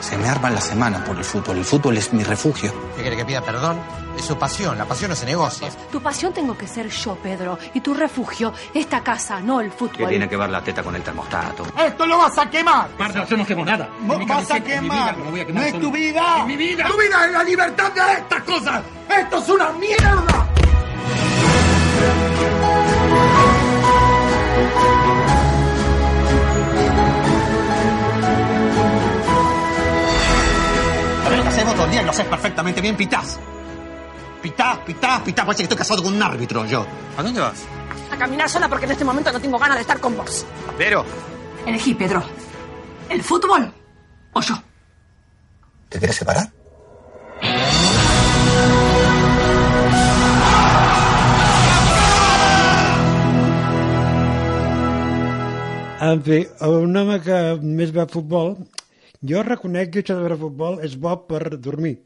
[0.00, 1.58] Se me arma la semana por el fútbol.
[1.58, 2.72] El fútbol es mi refugio.
[2.94, 3.78] ¿Qué quiere que pida perdón?
[4.16, 5.68] Es su pasión, la pasión no se negocia.
[5.90, 7.58] Tu pasión tengo que ser yo, Pedro.
[7.74, 9.96] Y tu refugio, esta casa, no el fútbol.
[9.96, 11.64] Que tiene que ver la teta con el termostato.
[11.76, 12.88] ¡Esto lo vas a quemar!
[12.98, 13.88] Marta, yo no quemo nada.
[14.02, 15.16] No vas a quemar.
[15.16, 15.84] vida, voy a no quemar es solo.
[15.84, 16.38] tu vida.
[16.38, 16.86] Es mi vida.
[16.88, 18.82] Tu vida es la libertad de estas cosas.
[19.08, 20.48] Esto es una mierda.
[31.90, 33.38] Día y lo haces perfectamente bien, pitás.
[34.42, 35.44] Pitás, pitás, pitás.
[35.44, 36.86] Parece que estoy casado con un árbitro yo.
[37.16, 37.64] ¿A dónde vas?
[38.12, 40.46] A caminar sola porque en este momento no tengo ganas de estar con vos.
[40.76, 41.04] Pero.
[41.66, 42.22] Elegí, Pedro.
[43.08, 43.72] ¿El fútbol
[44.32, 44.54] o yo?
[45.88, 46.50] ¿Te quieres separar?
[56.00, 58.52] En fi, un home que més va a futbol,
[59.22, 61.96] jo reconec que això de veure futbol és bo per dormir.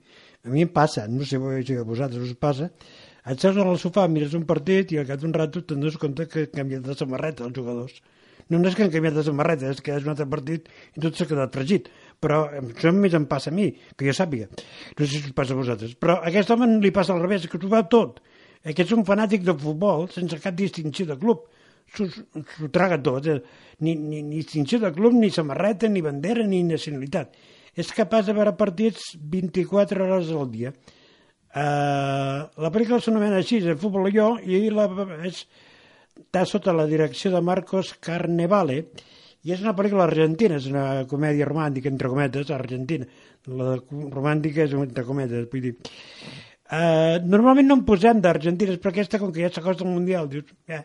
[0.44, 2.70] A mi em passa, no sé si a vosaltres us passa,
[3.22, 6.27] et seus al sofà, mires un partit i al cap d'un rato te'n dones compte
[6.27, 8.01] que han canviat de samarreta els jugadors.
[8.51, 11.14] No, és que han canviat de samarreta, és que és un altre partit i tot
[11.14, 11.87] s'ha quedat fregit.
[12.20, 14.48] Però això només em passa a mi, que jo sàpiga.
[14.98, 15.94] No sé si us passa a vosaltres.
[15.94, 18.18] Però a aquest home li passa al revés, que s'ho va tot.
[18.62, 21.46] Aquest és un fanàtic de futbol sense cap distinció de club
[21.96, 23.40] s'ho traga tot, eh?
[23.81, 27.37] ni, ni, ni distinció de club, ni samarreta, ni bandera, ni nacionalitat.
[27.76, 30.72] És capaç de veure partits 24 hores al dia.
[31.52, 34.87] Uh, la pel·lícula s'anomena així, el futbol jo, i la,
[35.28, 35.42] és,
[36.16, 38.78] està sota la direcció de Marcos Carnevale,
[39.42, 43.09] i és una pel·lícula argentina, és una comèdia romàntica, entre cometes, argentina.
[43.50, 45.74] La romàntica és entre cometes, vull dir.
[46.72, 50.55] Uh, normalment no en posem d'argentines, però aquesta, com que ja s'acosta al Mundial, dius,
[50.72, 50.85] eh,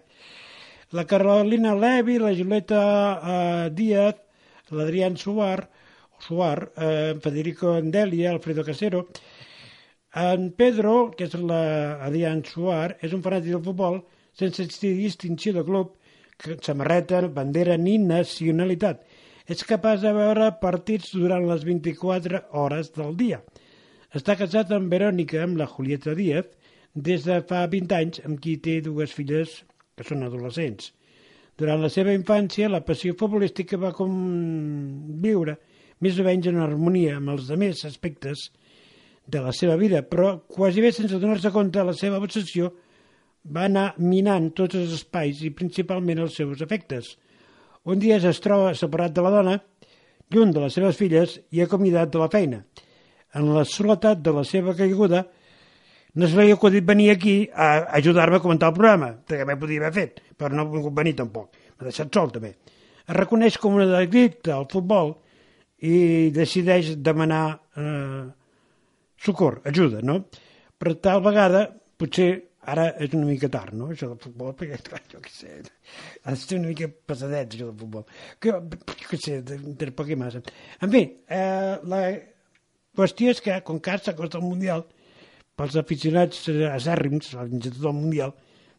[0.91, 2.81] la Carolina Levi, la Julieta
[3.19, 4.15] eh, Díaz,
[4.69, 5.69] l'Adrián Suar,
[6.19, 9.07] Suar eh, Federico Andelia, Alfredo Casero.
[10.15, 13.99] En Pedro, que és l'Adrián Suar, és un fanàtic del futbol
[14.37, 15.93] sense distinció de club,
[16.63, 19.03] samarreta, bandera ni nacionalitat.
[19.47, 23.41] És capaç de veure partits durant les 24 hores del dia.
[24.15, 26.47] Està casat amb Verònica, amb la Julieta Díaz,
[26.93, 29.61] des de fa 20 anys, amb qui té dues filles
[29.97, 30.93] que són adolescents.
[31.57, 35.57] Durant la seva infància, la passió futbolística va conviure
[36.05, 38.51] més o menys en harmonia amb els demés aspectes
[39.27, 42.69] de la seva vida, però quasi bé sense donar-se compte la seva obsessió
[43.53, 47.15] va anar minant tots els espais i principalment els seus efectes.
[47.87, 49.57] Un dia es troba separat de la dona,
[50.29, 52.61] lluny de les seves filles i acomiadat de la feina.
[53.33, 55.25] En la soledat de la seva caiguda,
[56.17, 59.83] no li ha acudit venir aquí a ajudar-me a comentar el programa, que també podia
[59.85, 61.53] haver fet, però no ha volgut venir tampoc.
[61.77, 62.55] M'ha deixat sol, també.
[63.05, 65.13] Es reconeix com un addicte al futbol
[65.85, 67.43] i decideix demanar
[67.77, 68.25] eh,
[69.21, 70.23] socor, ajuda, no?
[70.77, 72.31] Per tal vegada, potser
[72.67, 75.53] ara és una mica tard, no?, això del futbol, perquè, clar, jo què sé,
[76.23, 78.03] ha de ser una mica pesadet, això del futbol.
[78.43, 80.41] Que, jo què sé, de, de poc i massa.
[80.81, 82.01] En fi, eh, la
[82.97, 84.83] qüestió és que, com que s'acosta el Mundial,
[85.57, 88.33] pels aficionats acèrrims, fins i tot el Mundial,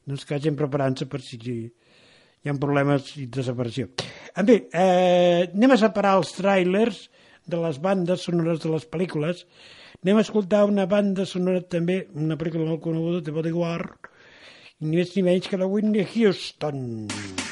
[0.09, 3.89] doncs que hagin preparant-se per si hi ha problemes de separació.
[4.39, 7.09] En fi, eh, anem a separar els trailers
[7.49, 9.43] de les bandes sonores de les pel·lícules.
[10.05, 14.13] Anem a escoltar una banda sonora també, una pel·lícula molt coneguda, de Bodyguard,
[14.79, 17.09] i ni més ni menys que la Whitney Houston.
[17.09, 17.48] Thank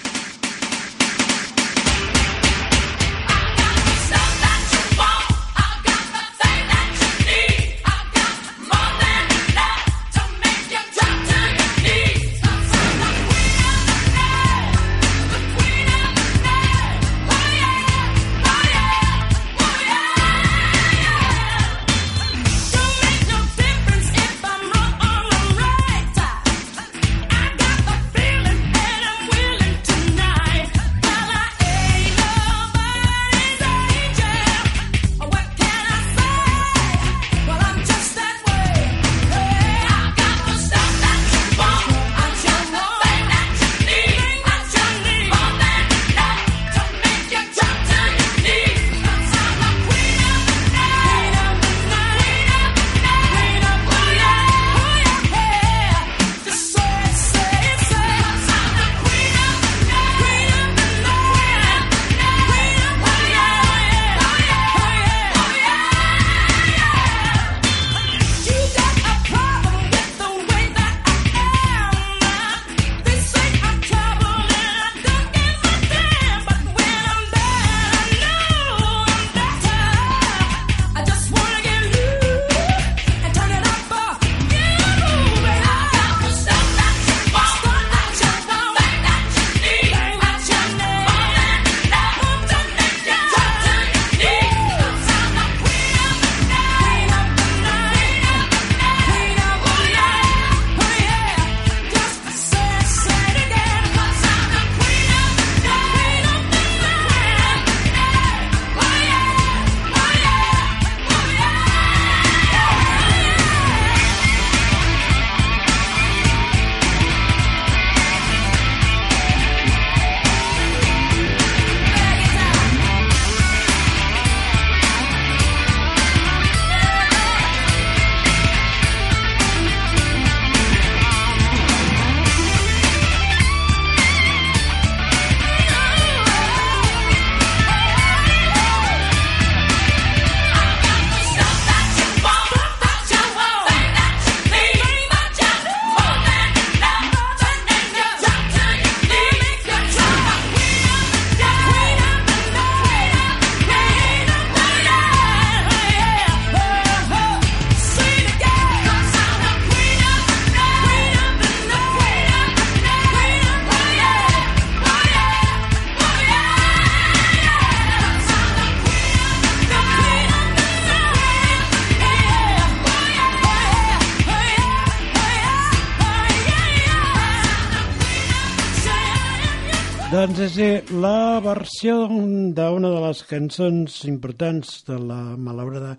[180.46, 185.96] És eh, la versió d'una de les cançons importants de la malaurada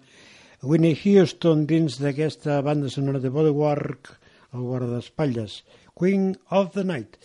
[0.63, 4.11] Winnie Houston dins d'aquesta banda sonora de Bodywork,
[4.53, 5.57] el guardaespatlles,
[5.99, 7.17] Queen of the Night.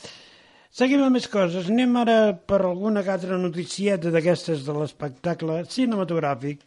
[0.75, 1.69] Seguim amb més coses.
[1.71, 6.65] Anem ara per alguna altra noticieta d'aquestes de l'espectacle cinematogràfic.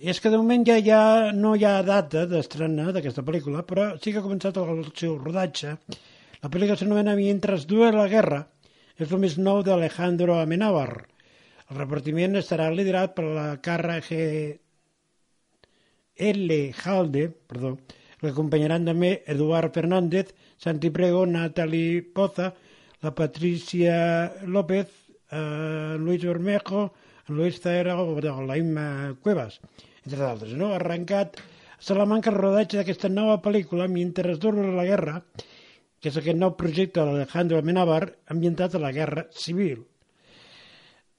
[0.00, 1.02] I és que de moment ja, ja
[1.36, 5.76] no hi ha data d'estrena d'aquesta pel·lícula, però sí que ha començat el seu rodatge.
[6.40, 8.40] La pel·lícula s'anomena Mientras duele la guerra,
[9.04, 10.90] és el més nou d'Alejandro Amenábar.
[11.70, 14.18] El repartiment estarà liderat per la Carra G.
[16.20, 16.58] L.
[16.84, 17.76] Halde, perdó,
[18.20, 22.50] l'acompanyaran també Eduard Fernández, Santi Prego, Natalie Poza,
[23.00, 23.96] la Patricia
[24.44, 24.90] López,
[25.30, 26.90] eh, Luis Bermejo,
[27.28, 29.60] Luis Zaera o la Imma Cuevas,
[30.04, 30.52] entre d'altres.
[30.52, 30.74] No?
[30.74, 31.40] Ha arrencat
[31.80, 35.22] Salamanca el rodatge d'aquesta nova pel·lícula Mientras dura la guerra,
[36.00, 39.82] que és aquest nou projecte d'Alejandro Amenábar ambientat a la Guerra Civil.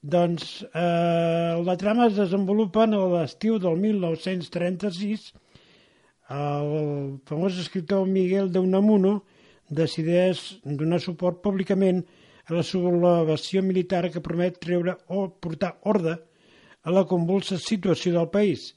[0.01, 5.27] Doncs eh, la trama es desenvolupa en l'estiu del 1936.
[6.33, 6.73] El
[7.29, 9.19] famós escriptor Miguel de Unamuno
[9.69, 12.01] decideix donar suport públicament
[12.49, 16.17] a la sublevació militar que promet treure o portar ordre
[16.81, 18.71] a la convulsa situació del país.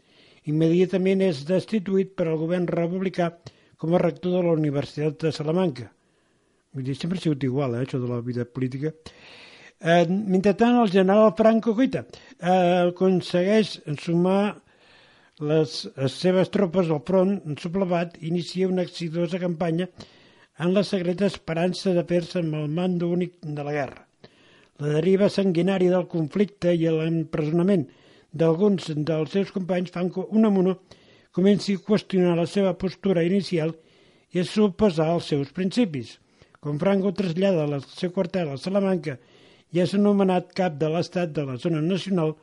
[0.44, 3.32] Immediatament és destituït per al govern republicà
[3.84, 5.90] com a rector de la Universitat de Salamanca.
[6.72, 8.94] Vull dir, sempre ha sigut igual, eh, això de la vida política.
[9.78, 12.06] Eh, mentrestant, el general Franco, guita,
[12.40, 14.56] eh, aconsegueix sumar
[15.50, 19.90] les, les seves tropes al front sublevat i inicia una exitosa campanya
[20.64, 24.06] en la secreta esperança de fer-se amb el mando únic de la guerra.
[24.80, 27.84] La deriva sanguinària del conflicte i l'empresonament
[28.32, 30.78] d'alguns dels seus companys fan que Unamuno
[31.34, 33.74] comenci a qüestionar la seva postura inicial
[34.34, 36.18] i a suposar els seus principis.
[36.62, 39.18] Quan Franco trasllada el seu quartel a Salamanca
[39.74, 42.36] i és anomenat cap de l'estat de la zona nacional,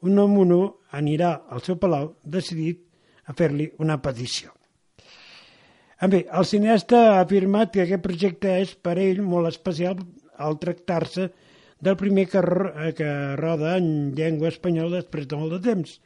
[0.00, 2.80] Unamuno anirà al seu palau decidit
[3.28, 4.54] a fer-li una petició.
[6.00, 9.98] Bé, el cineasta ha afirmat que aquest projecte és per ell molt especial
[10.40, 11.26] al tractar-se
[11.84, 12.40] del primer que,
[12.96, 15.98] que roda en llengua espanyola després de molt de temps,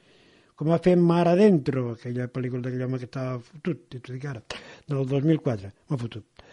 [0.55, 4.43] com ha fet Mar Adentro, aquella pel·lícula d'aquell home que estava fotut, t'ho dic ara,
[4.91, 6.45] del 2004, m'ha fotut.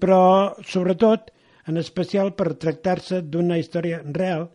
[0.00, 0.20] Però,
[0.64, 1.28] sobretot,
[1.68, 4.48] en especial per tractar-se d'una història real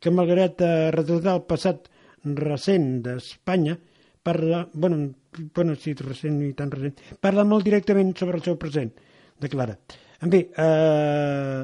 [0.00, 1.88] que, malgrat eh, retratar el passat
[2.36, 3.78] recent d'Espanya,
[4.22, 5.14] parla, bueno,
[5.56, 8.92] bueno, sí, recent i tan recent, parla molt directament sobre el seu present,
[9.40, 9.78] declara.
[10.20, 11.62] En bé, eh,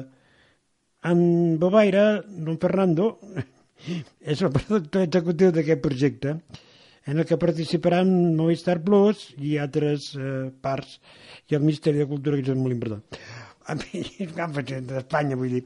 [1.11, 1.19] en
[1.61, 3.19] Bobaire, don Fernando,
[4.33, 6.39] és el productor executiu d'aquest projecte,
[7.07, 10.99] en el que participaran Movistar Plus i altres eh, parts
[11.47, 13.03] i el Ministeri de Cultura, que és molt important.
[13.67, 14.03] A mi,
[14.91, 15.63] d'Espanya, vull dir.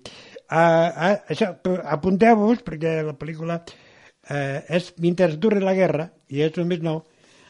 [0.52, 3.60] Uh, uh, apunteu-vos, perquè la pel·lícula
[4.30, 7.04] eh, és Mientras dure la guerra, i és el més nou,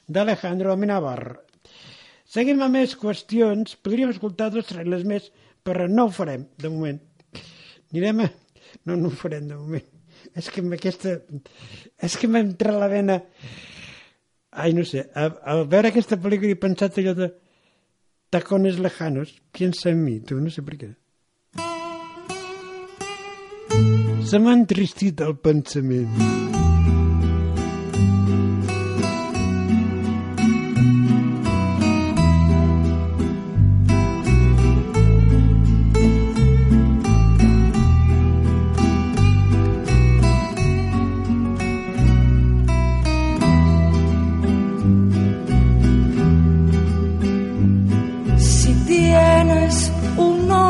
[0.07, 1.37] d'Alejandro Amenábar.
[2.31, 3.75] Seguim amb més qüestions.
[3.83, 5.27] Podríem escoltar dos trailers més,
[5.67, 7.01] però no ho farem, de moment.
[7.91, 8.29] Anirem a...
[8.87, 9.89] No, no ho farem, de moment.
[10.39, 11.17] És que amb aquesta...
[11.99, 13.19] És que m'ha entrat la vena...
[14.52, 15.08] Ai, no sé.
[15.16, 17.32] A, a veure aquesta pel·lícula he pensat allò de...
[18.32, 19.34] Tacones lejanos.
[19.52, 20.91] Piensa en mi, tu, no sé per què.
[24.28, 26.70] Se m'ha entristit el pensament.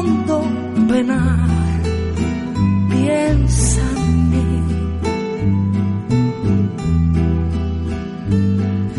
[0.02, 0.38] Hondo
[0.89, 1.49] penar,
[2.89, 4.52] piensa en mí.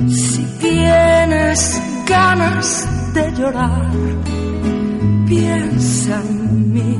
[0.08, 1.60] Si tienes
[2.06, 3.90] ganas de llorar,
[5.26, 6.98] piensa en mí.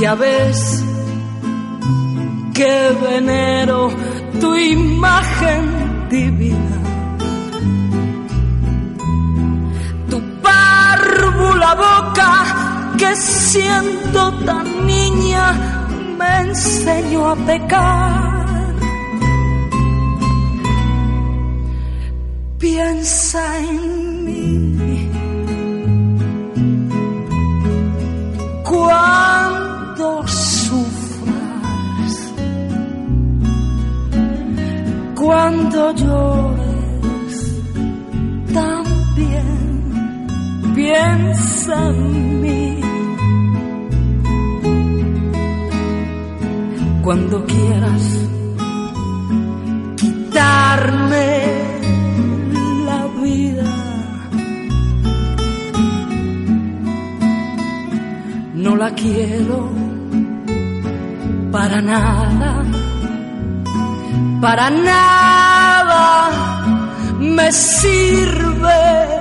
[0.00, 0.84] Ya ves
[2.54, 3.90] que venero
[4.40, 5.62] tu imagen
[6.08, 6.77] divina.
[11.58, 15.52] Párvula boca que siendo tan niña
[16.18, 18.74] me enseñó a pecar.
[22.58, 25.10] Piensa en mí.
[28.64, 32.14] Cuando sufras,
[35.14, 36.67] cuando llores,
[40.98, 42.80] piensa en mí.
[47.02, 48.04] Cuando quieras
[49.96, 51.28] quitarme
[52.84, 53.70] la vida,
[58.54, 59.70] no la quiero
[61.50, 62.64] para nada,
[64.40, 66.30] para nada
[67.20, 69.17] me sirve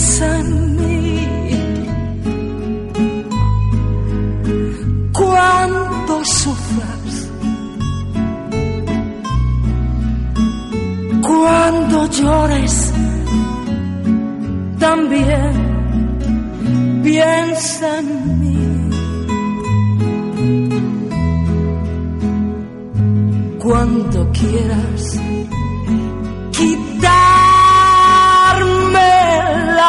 [0.00, 1.28] Piensa en mí.
[5.12, 7.28] Cuando sufras,
[11.20, 12.92] cuando llores.
[14.78, 15.52] También
[17.02, 18.58] piensa en mí.
[23.58, 25.29] Cuando quieras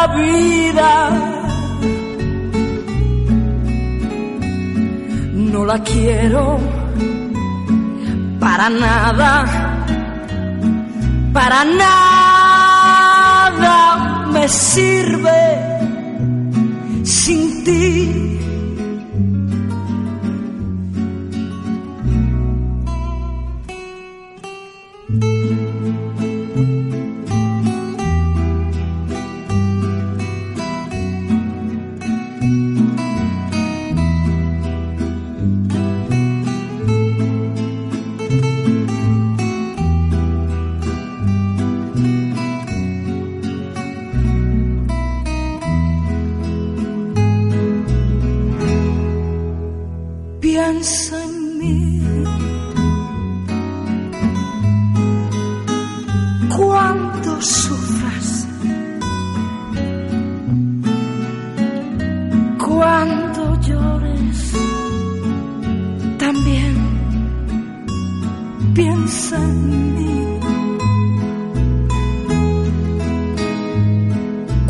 [0.08, 1.10] vida,
[5.34, 6.60] no la quiero
[8.40, 9.46] para nada,
[11.34, 13.02] para nada
[14.34, 15.42] me sirve
[17.04, 18.41] sin ti.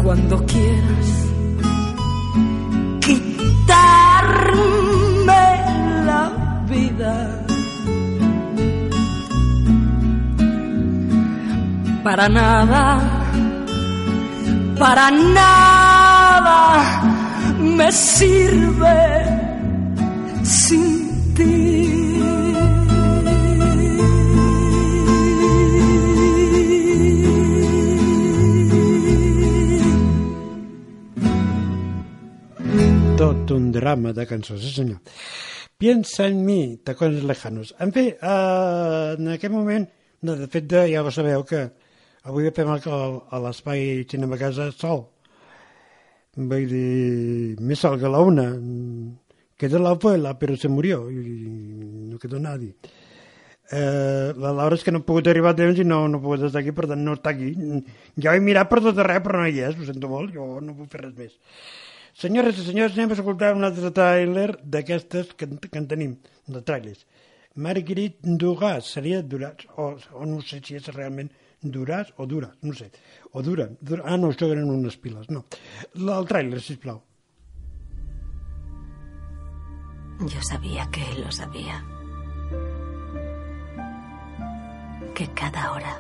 [0.04, 1.10] Cuando quieras
[3.02, 3.36] quitarme
[6.06, 6.24] la
[6.68, 7.16] vida.
[12.04, 12.99] Para nada,
[14.80, 16.62] para nada
[17.60, 18.97] me sirve
[20.43, 20.91] sin
[33.42, 35.00] Tot un drama de cançó, sí senyor.
[35.82, 37.74] Piensa en mi, tacones lejanos.
[37.80, 39.88] En fi, eh, en aquest moment,
[40.22, 41.64] no, de fet, ja ho sabeu que
[42.30, 42.86] avui fem el,
[43.34, 45.08] a l'espai Cinema Casa sol.
[46.38, 48.46] Vull dir, més sol que la una.
[49.58, 51.18] Queda la abuela, però se murió i
[52.14, 52.76] no quedó nadie.
[53.72, 56.22] Eh, la Laura és que no ha pogut arribar a temps i no, no ha
[56.22, 57.56] pogut estar aquí, per tant no està aquí.
[58.22, 60.78] Ja he mirat per tot arreu, però no hi és, ho sento molt, jo no
[60.78, 61.39] puc fer res més.
[62.22, 66.11] Senyores i senyors, anem a escoltar un altre tràiler d'aquestes que, que en tenim,
[66.45, 67.07] de tràilers.
[67.55, 71.32] Marguerite Duras, seria Duras, o, o no sé si és realment
[71.63, 72.91] Duras o Duras, no sé.
[73.34, 75.47] O Dura, Dura ah, no, això eren unes piles, no.
[75.97, 77.01] El tràiler, sisplau.
[80.22, 81.84] Yo sabía que él lo sabía.
[85.17, 85.97] Que cada hora,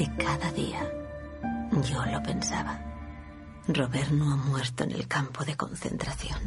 [0.00, 0.80] de cada día,
[1.84, 2.87] yo lo pensaba.
[3.68, 6.38] Robert no ha muerto en el campo de concentración.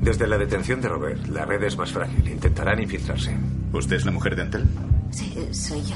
[0.00, 2.26] Desde la detención de Robert, la red es más frágil.
[2.28, 3.36] Intentarán infiltrarse.
[3.72, 4.66] ¿Usted es la mujer de Antel?
[5.10, 5.94] Sí, soy yo.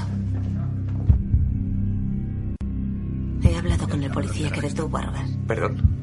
[3.43, 5.27] He hablado con el policía que detuvo a Robert.
[5.45, 5.97] Perdón.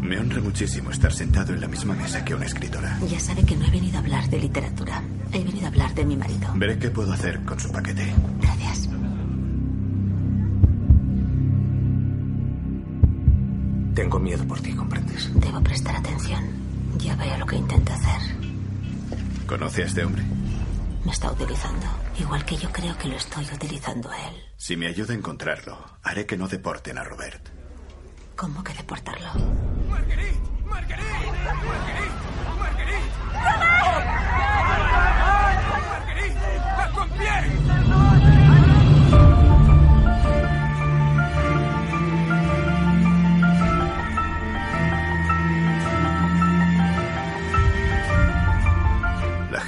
[0.00, 2.98] Me honra muchísimo estar sentado en la misma mesa que una escritora.
[3.06, 5.02] Ya sabe que no he venido a hablar de literatura.
[5.32, 6.50] He venido a hablar de mi marido.
[6.54, 8.14] Veré qué puedo hacer con su paquete.
[8.40, 8.79] Gracias.
[14.20, 15.30] Tengo miedo por ti, ¿comprendes?
[15.40, 16.44] Debo prestar atención.
[16.98, 18.20] Ya veo lo que intenta hacer.
[19.46, 20.22] ¿Conoce a este hombre?
[21.06, 21.86] Me está utilizando.
[22.18, 24.34] Igual que yo creo que lo estoy utilizando a él.
[24.58, 27.48] Si me ayuda a encontrarlo, haré que no deporten a Robert.
[28.36, 29.28] ¿Cómo que deportarlo?
[29.88, 31.54] La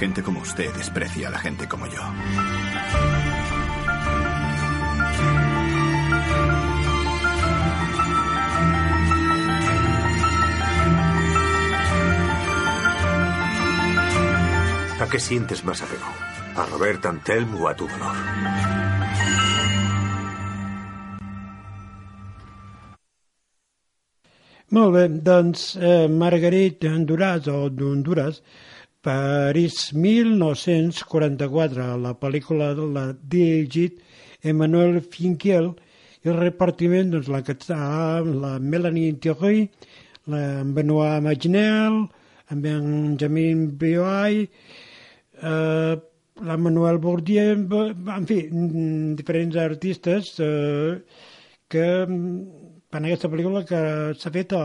[0.03, 2.01] gente como usted desprecia a la gente como yo.
[14.99, 16.03] ¿A qué sientes más apego?
[16.57, 18.15] ¿A Robert Antelm o a tu dolor?
[24.69, 26.09] Molt bé, doncs eh,
[26.89, 28.41] Honduras o d'Honduras
[29.03, 33.97] París 1944, la pel·lícula l'ha dirigit
[34.47, 35.73] Emmanuel Finkiel
[36.23, 39.67] i el repartiment, doncs, la que està la Melanie Thierry,
[40.31, 41.99] la Benoit Maginel,
[42.53, 44.47] en Benjamin Bioy,
[45.51, 45.95] eh,
[46.47, 47.67] la Manuel Bourdieu,
[48.15, 51.03] en fi, mm, diferents artistes eh,
[51.67, 54.63] que en aquesta pel·lícula que s'ha fet a,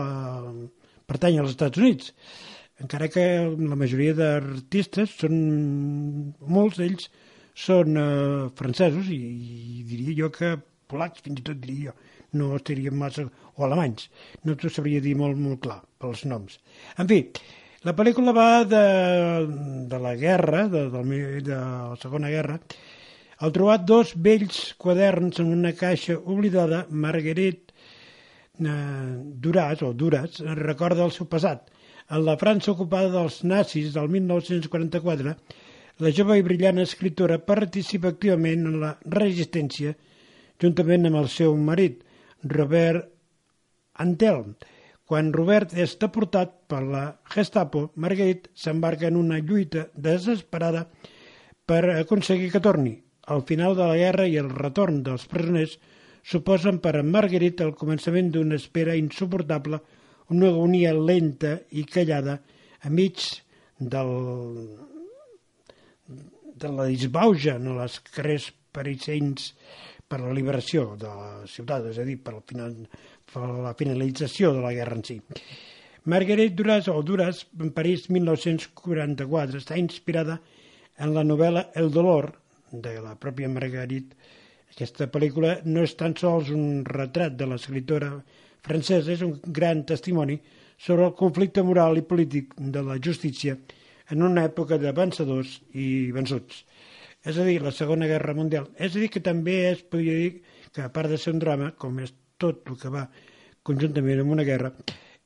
[1.09, 2.13] pertany als Estats Units
[2.83, 3.25] encara que
[3.59, 5.35] la majoria d'artistes són
[6.47, 7.09] molts d'ells
[7.59, 10.55] són eh, francesos i, i diria jo que
[10.89, 11.95] polacs fins i tot diria jo.
[12.39, 14.05] No estaríem massa o alemanys.
[14.45, 16.59] No t'ho sabria dir molt, molt clar pels noms.
[17.01, 17.23] En fi,
[17.87, 18.83] la pel·lícula va de,
[19.89, 21.01] de la guerra de, de,
[21.47, 22.59] de la segona guerra.
[23.39, 27.73] Al trobat dos vells quaderns en una caixa oblidada Marguerite
[28.59, 29.15] eh,
[29.47, 31.71] Duras, o Duras, recorda el seu passat.
[32.09, 35.33] En la França ocupada dels nazis del 1944,
[36.01, 39.93] la jove i brillant escriptora participa activament en la resistència
[40.63, 42.01] juntament amb el seu marit,
[42.55, 43.11] Robert
[44.05, 44.55] Antelm.
[45.09, 47.03] Quan Robert és deportat per la
[47.35, 50.87] Gestapo, Marguerite s'embarca en una lluita desesperada
[51.69, 52.95] per aconseguir que torni.
[53.29, 55.77] Al final de la guerra i el retorn dels presoners
[56.25, 59.81] suposen per a Marguerite el començament d'una espera insuportable,
[60.35, 62.39] una agonia lenta i callada
[62.81, 63.21] a mig
[63.79, 64.11] del,
[66.59, 69.53] de la disbauja en les carrers parisens
[70.09, 72.73] per la liberació de la ciutat, és a dir, per, final,
[73.29, 75.19] per la finalització de la guerra en si.
[76.09, 80.39] Marguerite Duras, o Duras, en París 1944, està inspirada
[80.97, 82.33] en la novel·la El dolor,
[82.71, 84.17] de la pròpia Marguerite
[84.79, 88.11] aquesta pel·lícula no és tan sols un retrat de l'escriptora
[88.65, 90.39] francesa, és un gran testimoni
[90.79, 93.57] sobre el conflicte moral i polític de la justícia
[94.09, 96.63] en una època de vencedors i vençuts.
[97.27, 98.69] És a dir, la Segona Guerra Mundial.
[98.79, 100.31] És a dir, que també es podria dir
[100.71, 103.09] que, a part de ser un drama, com és tot el que va
[103.67, 104.71] conjuntament amb una guerra,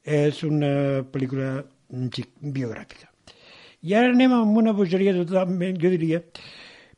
[0.03, 1.63] és una pel·lícula
[2.41, 3.11] biogràfica.
[3.84, 6.23] I ara anem amb una bogeria totalment, jo diria,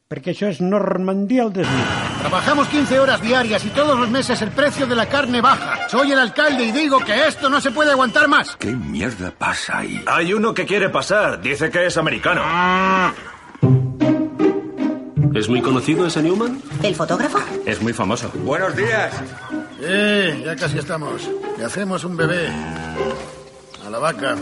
[0.07, 1.83] porque eso es Normandía al desnudo.
[2.19, 5.87] Trabajamos 15 horas diarias y todos los meses el precio de la carne baja.
[5.89, 8.55] Soy el alcalde y digo que esto no se puede aguantar más.
[8.57, 10.03] ¿Qué mierda pasa ahí?
[10.05, 11.41] Hay uno que quiere pasar.
[11.41, 12.43] Dice que es americano.
[15.33, 16.61] ¿Es muy conocido ese Newman?
[16.83, 17.39] ¿El fotógrafo?
[17.65, 18.31] Es muy famoso.
[18.35, 19.11] Buenos días.
[19.81, 21.27] Eh, ya casi estamos.
[21.57, 22.47] Le hacemos un bebé.
[23.85, 24.35] A la vaca.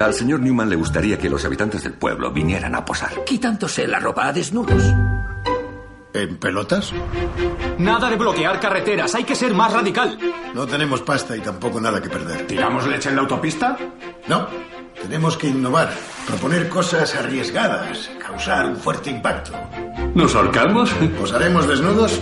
[0.00, 3.24] Al señor Newman le gustaría que los habitantes del pueblo vinieran a posar.
[3.24, 4.82] Quitándose la ropa a desnudos.
[6.14, 6.92] ¿En pelotas?
[7.78, 10.18] Nada de bloquear carreteras, hay que ser más radical.
[10.54, 12.46] No tenemos pasta y tampoco nada que perder.
[12.46, 13.76] ¿Tiramos leche en la autopista?
[14.28, 14.48] No,
[15.02, 15.90] tenemos que innovar,
[16.26, 19.52] proponer cosas arriesgadas, causar un fuerte impacto.
[20.14, 20.92] ¿Nos ahorcamos?
[21.18, 22.20] Posaremos desnudos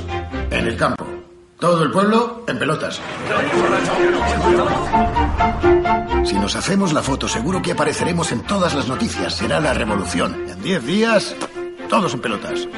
[0.51, 1.06] en el campo.
[1.59, 3.01] Todo el pueblo en pelotas.
[6.25, 9.35] Si nos hacemos la foto, seguro que apareceremos en todas las noticias.
[9.35, 10.49] Será la revolución.
[10.49, 11.35] En 10 días,
[11.89, 12.69] todos en pelotas.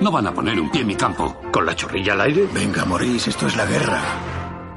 [0.00, 1.36] No van a poner un pie en mi campo.
[1.52, 2.48] ¿Con la chorrilla al aire?
[2.52, 4.00] Venga, Maurice, esto es la guerra.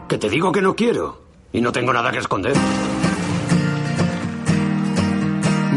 [0.09, 1.21] Que te digo que no quiero.
[1.53, 2.53] Y no tengo nada que esconder.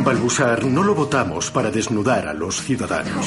[0.05, 3.27] Balbusar, no lo votamos para desnudar a los ciudadanos.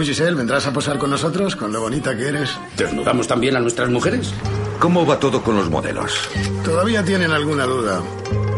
[0.00, 2.56] ¿Y tú, Giselle, vendrás a posar con nosotros con lo bonita que eres?
[2.74, 4.32] ¿Desnudamos también a nuestras mujeres?
[4.78, 6.30] ¿Cómo va todo con los modelos?
[6.64, 8.00] Todavía tienen alguna duda.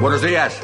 [0.01, 0.55] Buenos días.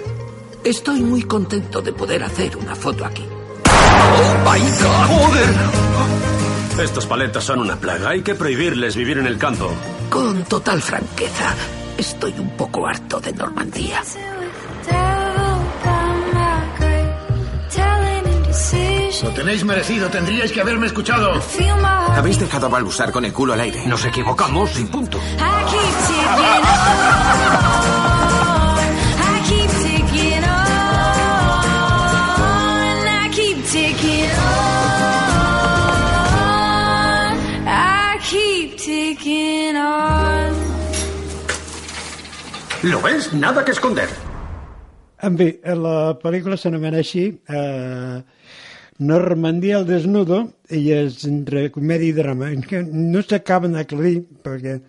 [0.63, 3.27] Estoy muy contento de poder hacer una foto aquí.
[3.65, 5.27] ¡Oh, my God!
[5.27, 6.85] ¡Joder!
[6.85, 8.11] Estos paletas son una plaga.
[8.11, 9.73] Hay que prohibirles vivir en el campo.
[10.09, 11.57] Con total franqueza,
[11.97, 14.01] estoy un poco harto de Normandía.
[19.23, 21.41] Lo tenéis merecido, tendríais que haberme escuchado.
[22.15, 23.85] Habéis dejado a Balbusar con el culo al aire.
[23.87, 25.19] Nos equivocamos y punto.
[42.83, 43.33] ¿Lo ves?
[43.33, 44.09] Nada que esconder.
[45.21, 45.49] En fi,
[45.83, 48.21] la pel·lícula s'anomena així eh,
[48.99, 50.45] Normandia al desnudo
[50.75, 52.49] i és entre comèdia i drama
[52.91, 54.81] no s'acaben d'aclarir perquè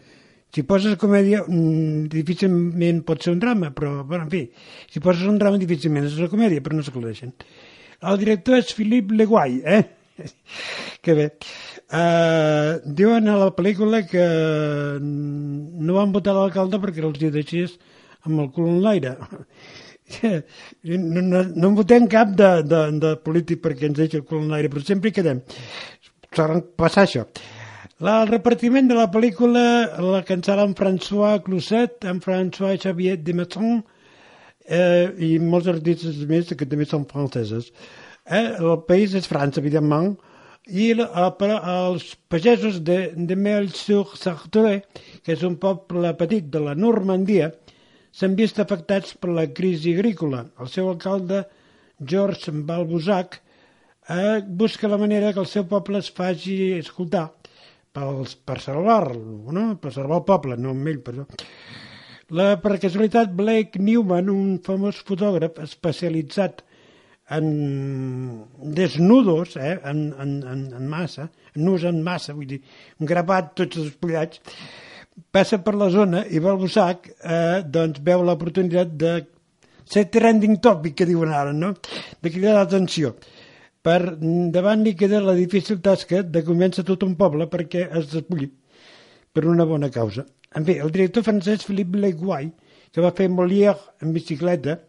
[0.50, 4.52] Si poses comèdia, mm, difícilment pot ser un drama, però, bueno, en fi,
[4.90, 7.36] si poses un drama, difícilment és una comèdia, però no s'aclareixen.
[8.02, 9.84] El director és Philippe Leguay, eh?
[11.04, 11.28] que bé.
[11.90, 14.26] Uh, diuen a la pel·lícula que
[15.02, 17.78] no van votar l'alcalde perquè els hi deixés
[18.26, 19.16] amb el cul en l'aire.
[20.20, 24.42] No, no, no en votem cap de, de, de polític perquè ens deixi el cul
[24.42, 25.42] en l'aire, però sempre hi quedem.
[26.36, 27.26] Saben passar això.
[28.00, 29.62] La, el repartiment de la pel·lícula
[30.00, 33.82] la cancel·la en François Closet, en François Xavier de Masson
[34.70, 37.74] eh, i molts artistes més que també són franceses.
[38.24, 40.14] Eh, el país és França, evidentment,
[40.70, 44.76] i la, per als pagesos de, de Mel-sur-Sarthe,
[45.26, 47.52] que és un poble petit de la Normandia,
[48.20, 50.44] s'han vist afectats per la crisi agrícola.
[50.60, 51.46] El seu alcalde,
[52.00, 53.40] Georges Balbusac,
[54.10, 57.30] eh, busca la manera que el seu poble es faci escoltar
[57.96, 59.66] pels, per salvar-lo, no?
[59.82, 61.28] per salvar el poble, no amb ell, però...
[62.30, 66.62] La, per casualitat, Blake Newman, un famós fotògraf especialitzat
[67.34, 67.48] en
[68.76, 71.26] desnudos, eh, en, en, en, en massa,
[71.58, 72.60] nus en massa, vull dir,
[73.12, 74.44] gravat tots els pollats,
[75.32, 79.14] passa per la zona i Balbusac eh, doncs veu l'oportunitat de
[79.90, 81.74] ser trending topic, que diuen ara, no?
[82.22, 83.16] de cridar l'atenció.
[83.82, 84.00] Per
[84.54, 88.50] davant li queda la difícil tasca de convèncer tot un poble perquè es despulli
[89.34, 90.26] per una bona causa.
[90.56, 92.50] En fi, el director francès Philippe Leguay,
[92.92, 94.80] que va fer Molière en bicicleta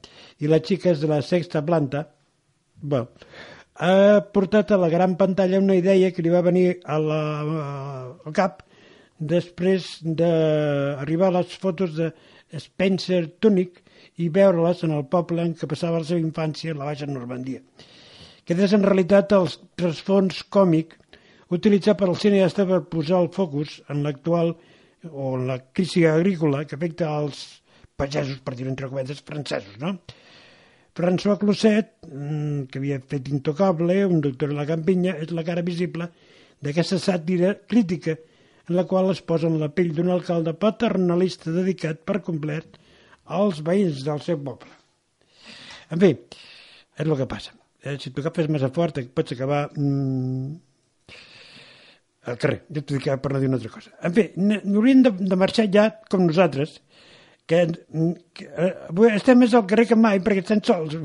[0.40, 2.06] i les xiques de la sexta planta,
[2.80, 3.08] bueno,
[3.80, 7.20] ha portat a la gran pantalla una idea que li va venir a la,
[8.24, 8.64] al cap
[9.20, 12.10] després d'arribar a les fotos de
[12.58, 13.82] Spencer Tunick
[14.18, 17.60] i veure-les en el poble en què passava la seva infància a la Baixa Normandia.
[18.40, 19.46] Aquest és en realitat el
[19.78, 20.96] trasfons còmic
[21.54, 24.54] utilitzat per al cineasta per posar el focus en l'actual
[25.10, 27.60] o en la crisi agrícola que afecta als
[27.96, 29.98] pagesos, per dir-ho entre cometes, francesos, no?
[30.96, 35.62] François Closet, mm, que havia fet Intocable, un doctor a la campinya, és la cara
[35.62, 36.08] visible
[36.60, 38.16] d'aquesta sàtira crítica
[38.70, 42.78] en la qual es posa en la pell d'un alcalde paternalista dedicat per complet
[43.26, 44.70] als veïns del seu poble.
[45.90, 47.56] En fi, és el que passa.
[47.82, 50.54] Eh, si tu agafes massa fort pots acabar mm,
[52.30, 52.60] al carrer.
[52.70, 53.90] Ja t'ho dic per no dir una altra cosa.
[54.06, 54.28] En fi,
[54.60, 56.78] hauríem de, de marxar ja com nosaltres,
[57.50, 57.64] que,
[58.38, 61.00] que eh, avui estem més al carrer que mai perquè estem sols.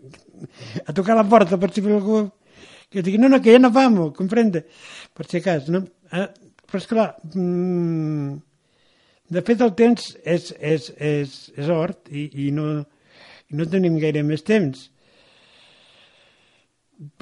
[0.88, 2.30] a tocar la porta per si algú
[2.90, 4.64] que digui, no, no, que ja no vamos, comprende?
[5.14, 5.84] Per si cas, no?
[6.10, 6.26] Eh,
[6.70, 8.38] però esclar, mm,
[9.34, 12.70] de fet el temps és, és, és, és hort i, i, no,
[13.50, 14.86] i no tenim gaire més temps.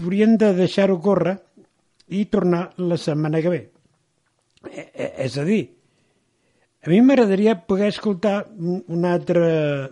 [0.03, 1.39] Hauríem de deixar-ho córrer
[2.09, 3.61] i tornar la setmana que ve.
[4.69, 5.63] E, e, és a dir,
[6.85, 9.45] a mi m'agradaria poder escoltar un altre,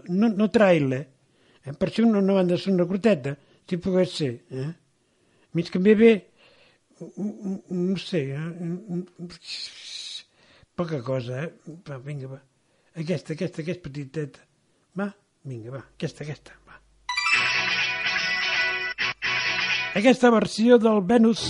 [0.09, 1.03] no, no trailer,
[1.65, 1.75] eh?
[1.75, 3.37] per això no, no van de ser una curteta,
[3.69, 4.33] si pogués ser.
[4.51, 4.71] Eh?
[4.71, 6.13] A mi es canvia bé,
[6.99, 9.03] no sé, eh?
[10.75, 11.53] poca cosa, eh?
[11.89, 12.41] Va, vinga, va.
[12.97, 14.41] Aquesta, aquesta, aquesta petiteta.
[14.97, 15.11] Va,
[15.45, 16.81] vinga, va, aquesta, aquesta, va.
[19.97, 21.47] Aquesta versió del Venus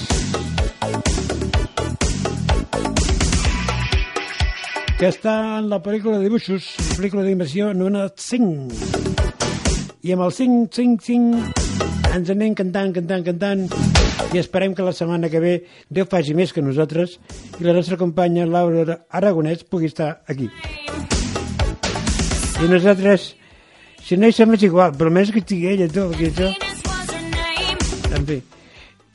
[4.96, 8.72] que està en la pel·lícula de dibuixos, la pel·lícula d'animació anomenada 5.
[10.06, 14.94] I amb el 5, 5, 5 ens anem cantant, cantant, cantant i esperem que la
[14.96, 15.54] setmana que ve
[15.88, 17.16] Déu faci més que nosaltres
[17.60, 20.50] i la nostra companya Laura Aragonès pugui estar aquí.
[22.56, 23.34] I nosaltres,
[24.00, 26.52] si no hi som és igual, però més que estigui ella, tu, perquè això...
[28.16, 28.38] En fi.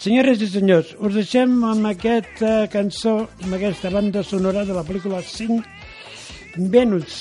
[0.02, 5.22] Senyores i senyors, us deixem amb aquesta cançó, amb aquesta banda sonora de la pel·lícula
[5.26, 7.18] 5 Venus.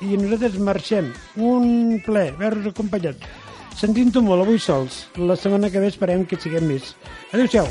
[0.00, 1.10] I nosaltres marxem.
[1.36, 3.39] Un ple, veure-vos acompanyats.
[3.80, 5.06] Sentint-ho molt avui sols.
[5.16, 6.90] La setmana que ve esperem que siguem més.
[7.32, 7.64] Adéu-siau.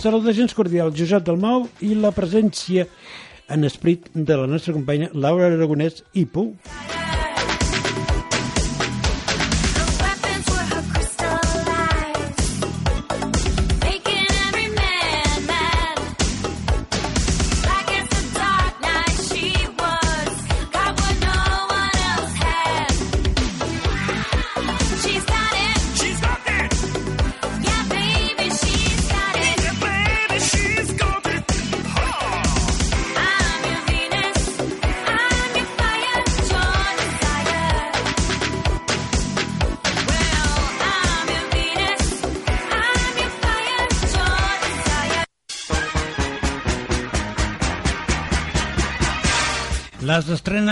[0.00, 2.86] Salutacions cordials, Josep Dalmau i la presència
[3.52, 6.54] en esprit de la nostra companya Laura Aragonès i Pou.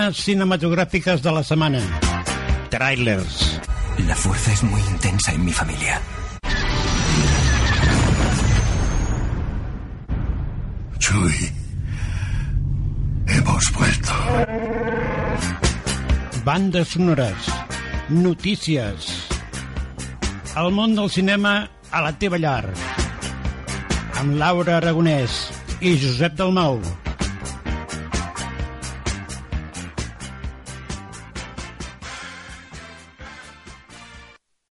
[0.01, 1.81] Estrenes cinematográficas de la semana.
[2.71, 3.61] Trailers.
[4.07, 6.01] La fuerza es muy intensa en mi familia.
[10.99, 11.35] Chuy,
[13.27, 14.13] hemos vuelto.
[16.45, 17.37] Bandes sonores.
[18.09, 19.27] Notícies.
[20.57, 22.73] El món del cinema a la teva llar.
[24.19, 26.81] Amb Laura Aragonès i Josep Dalmau.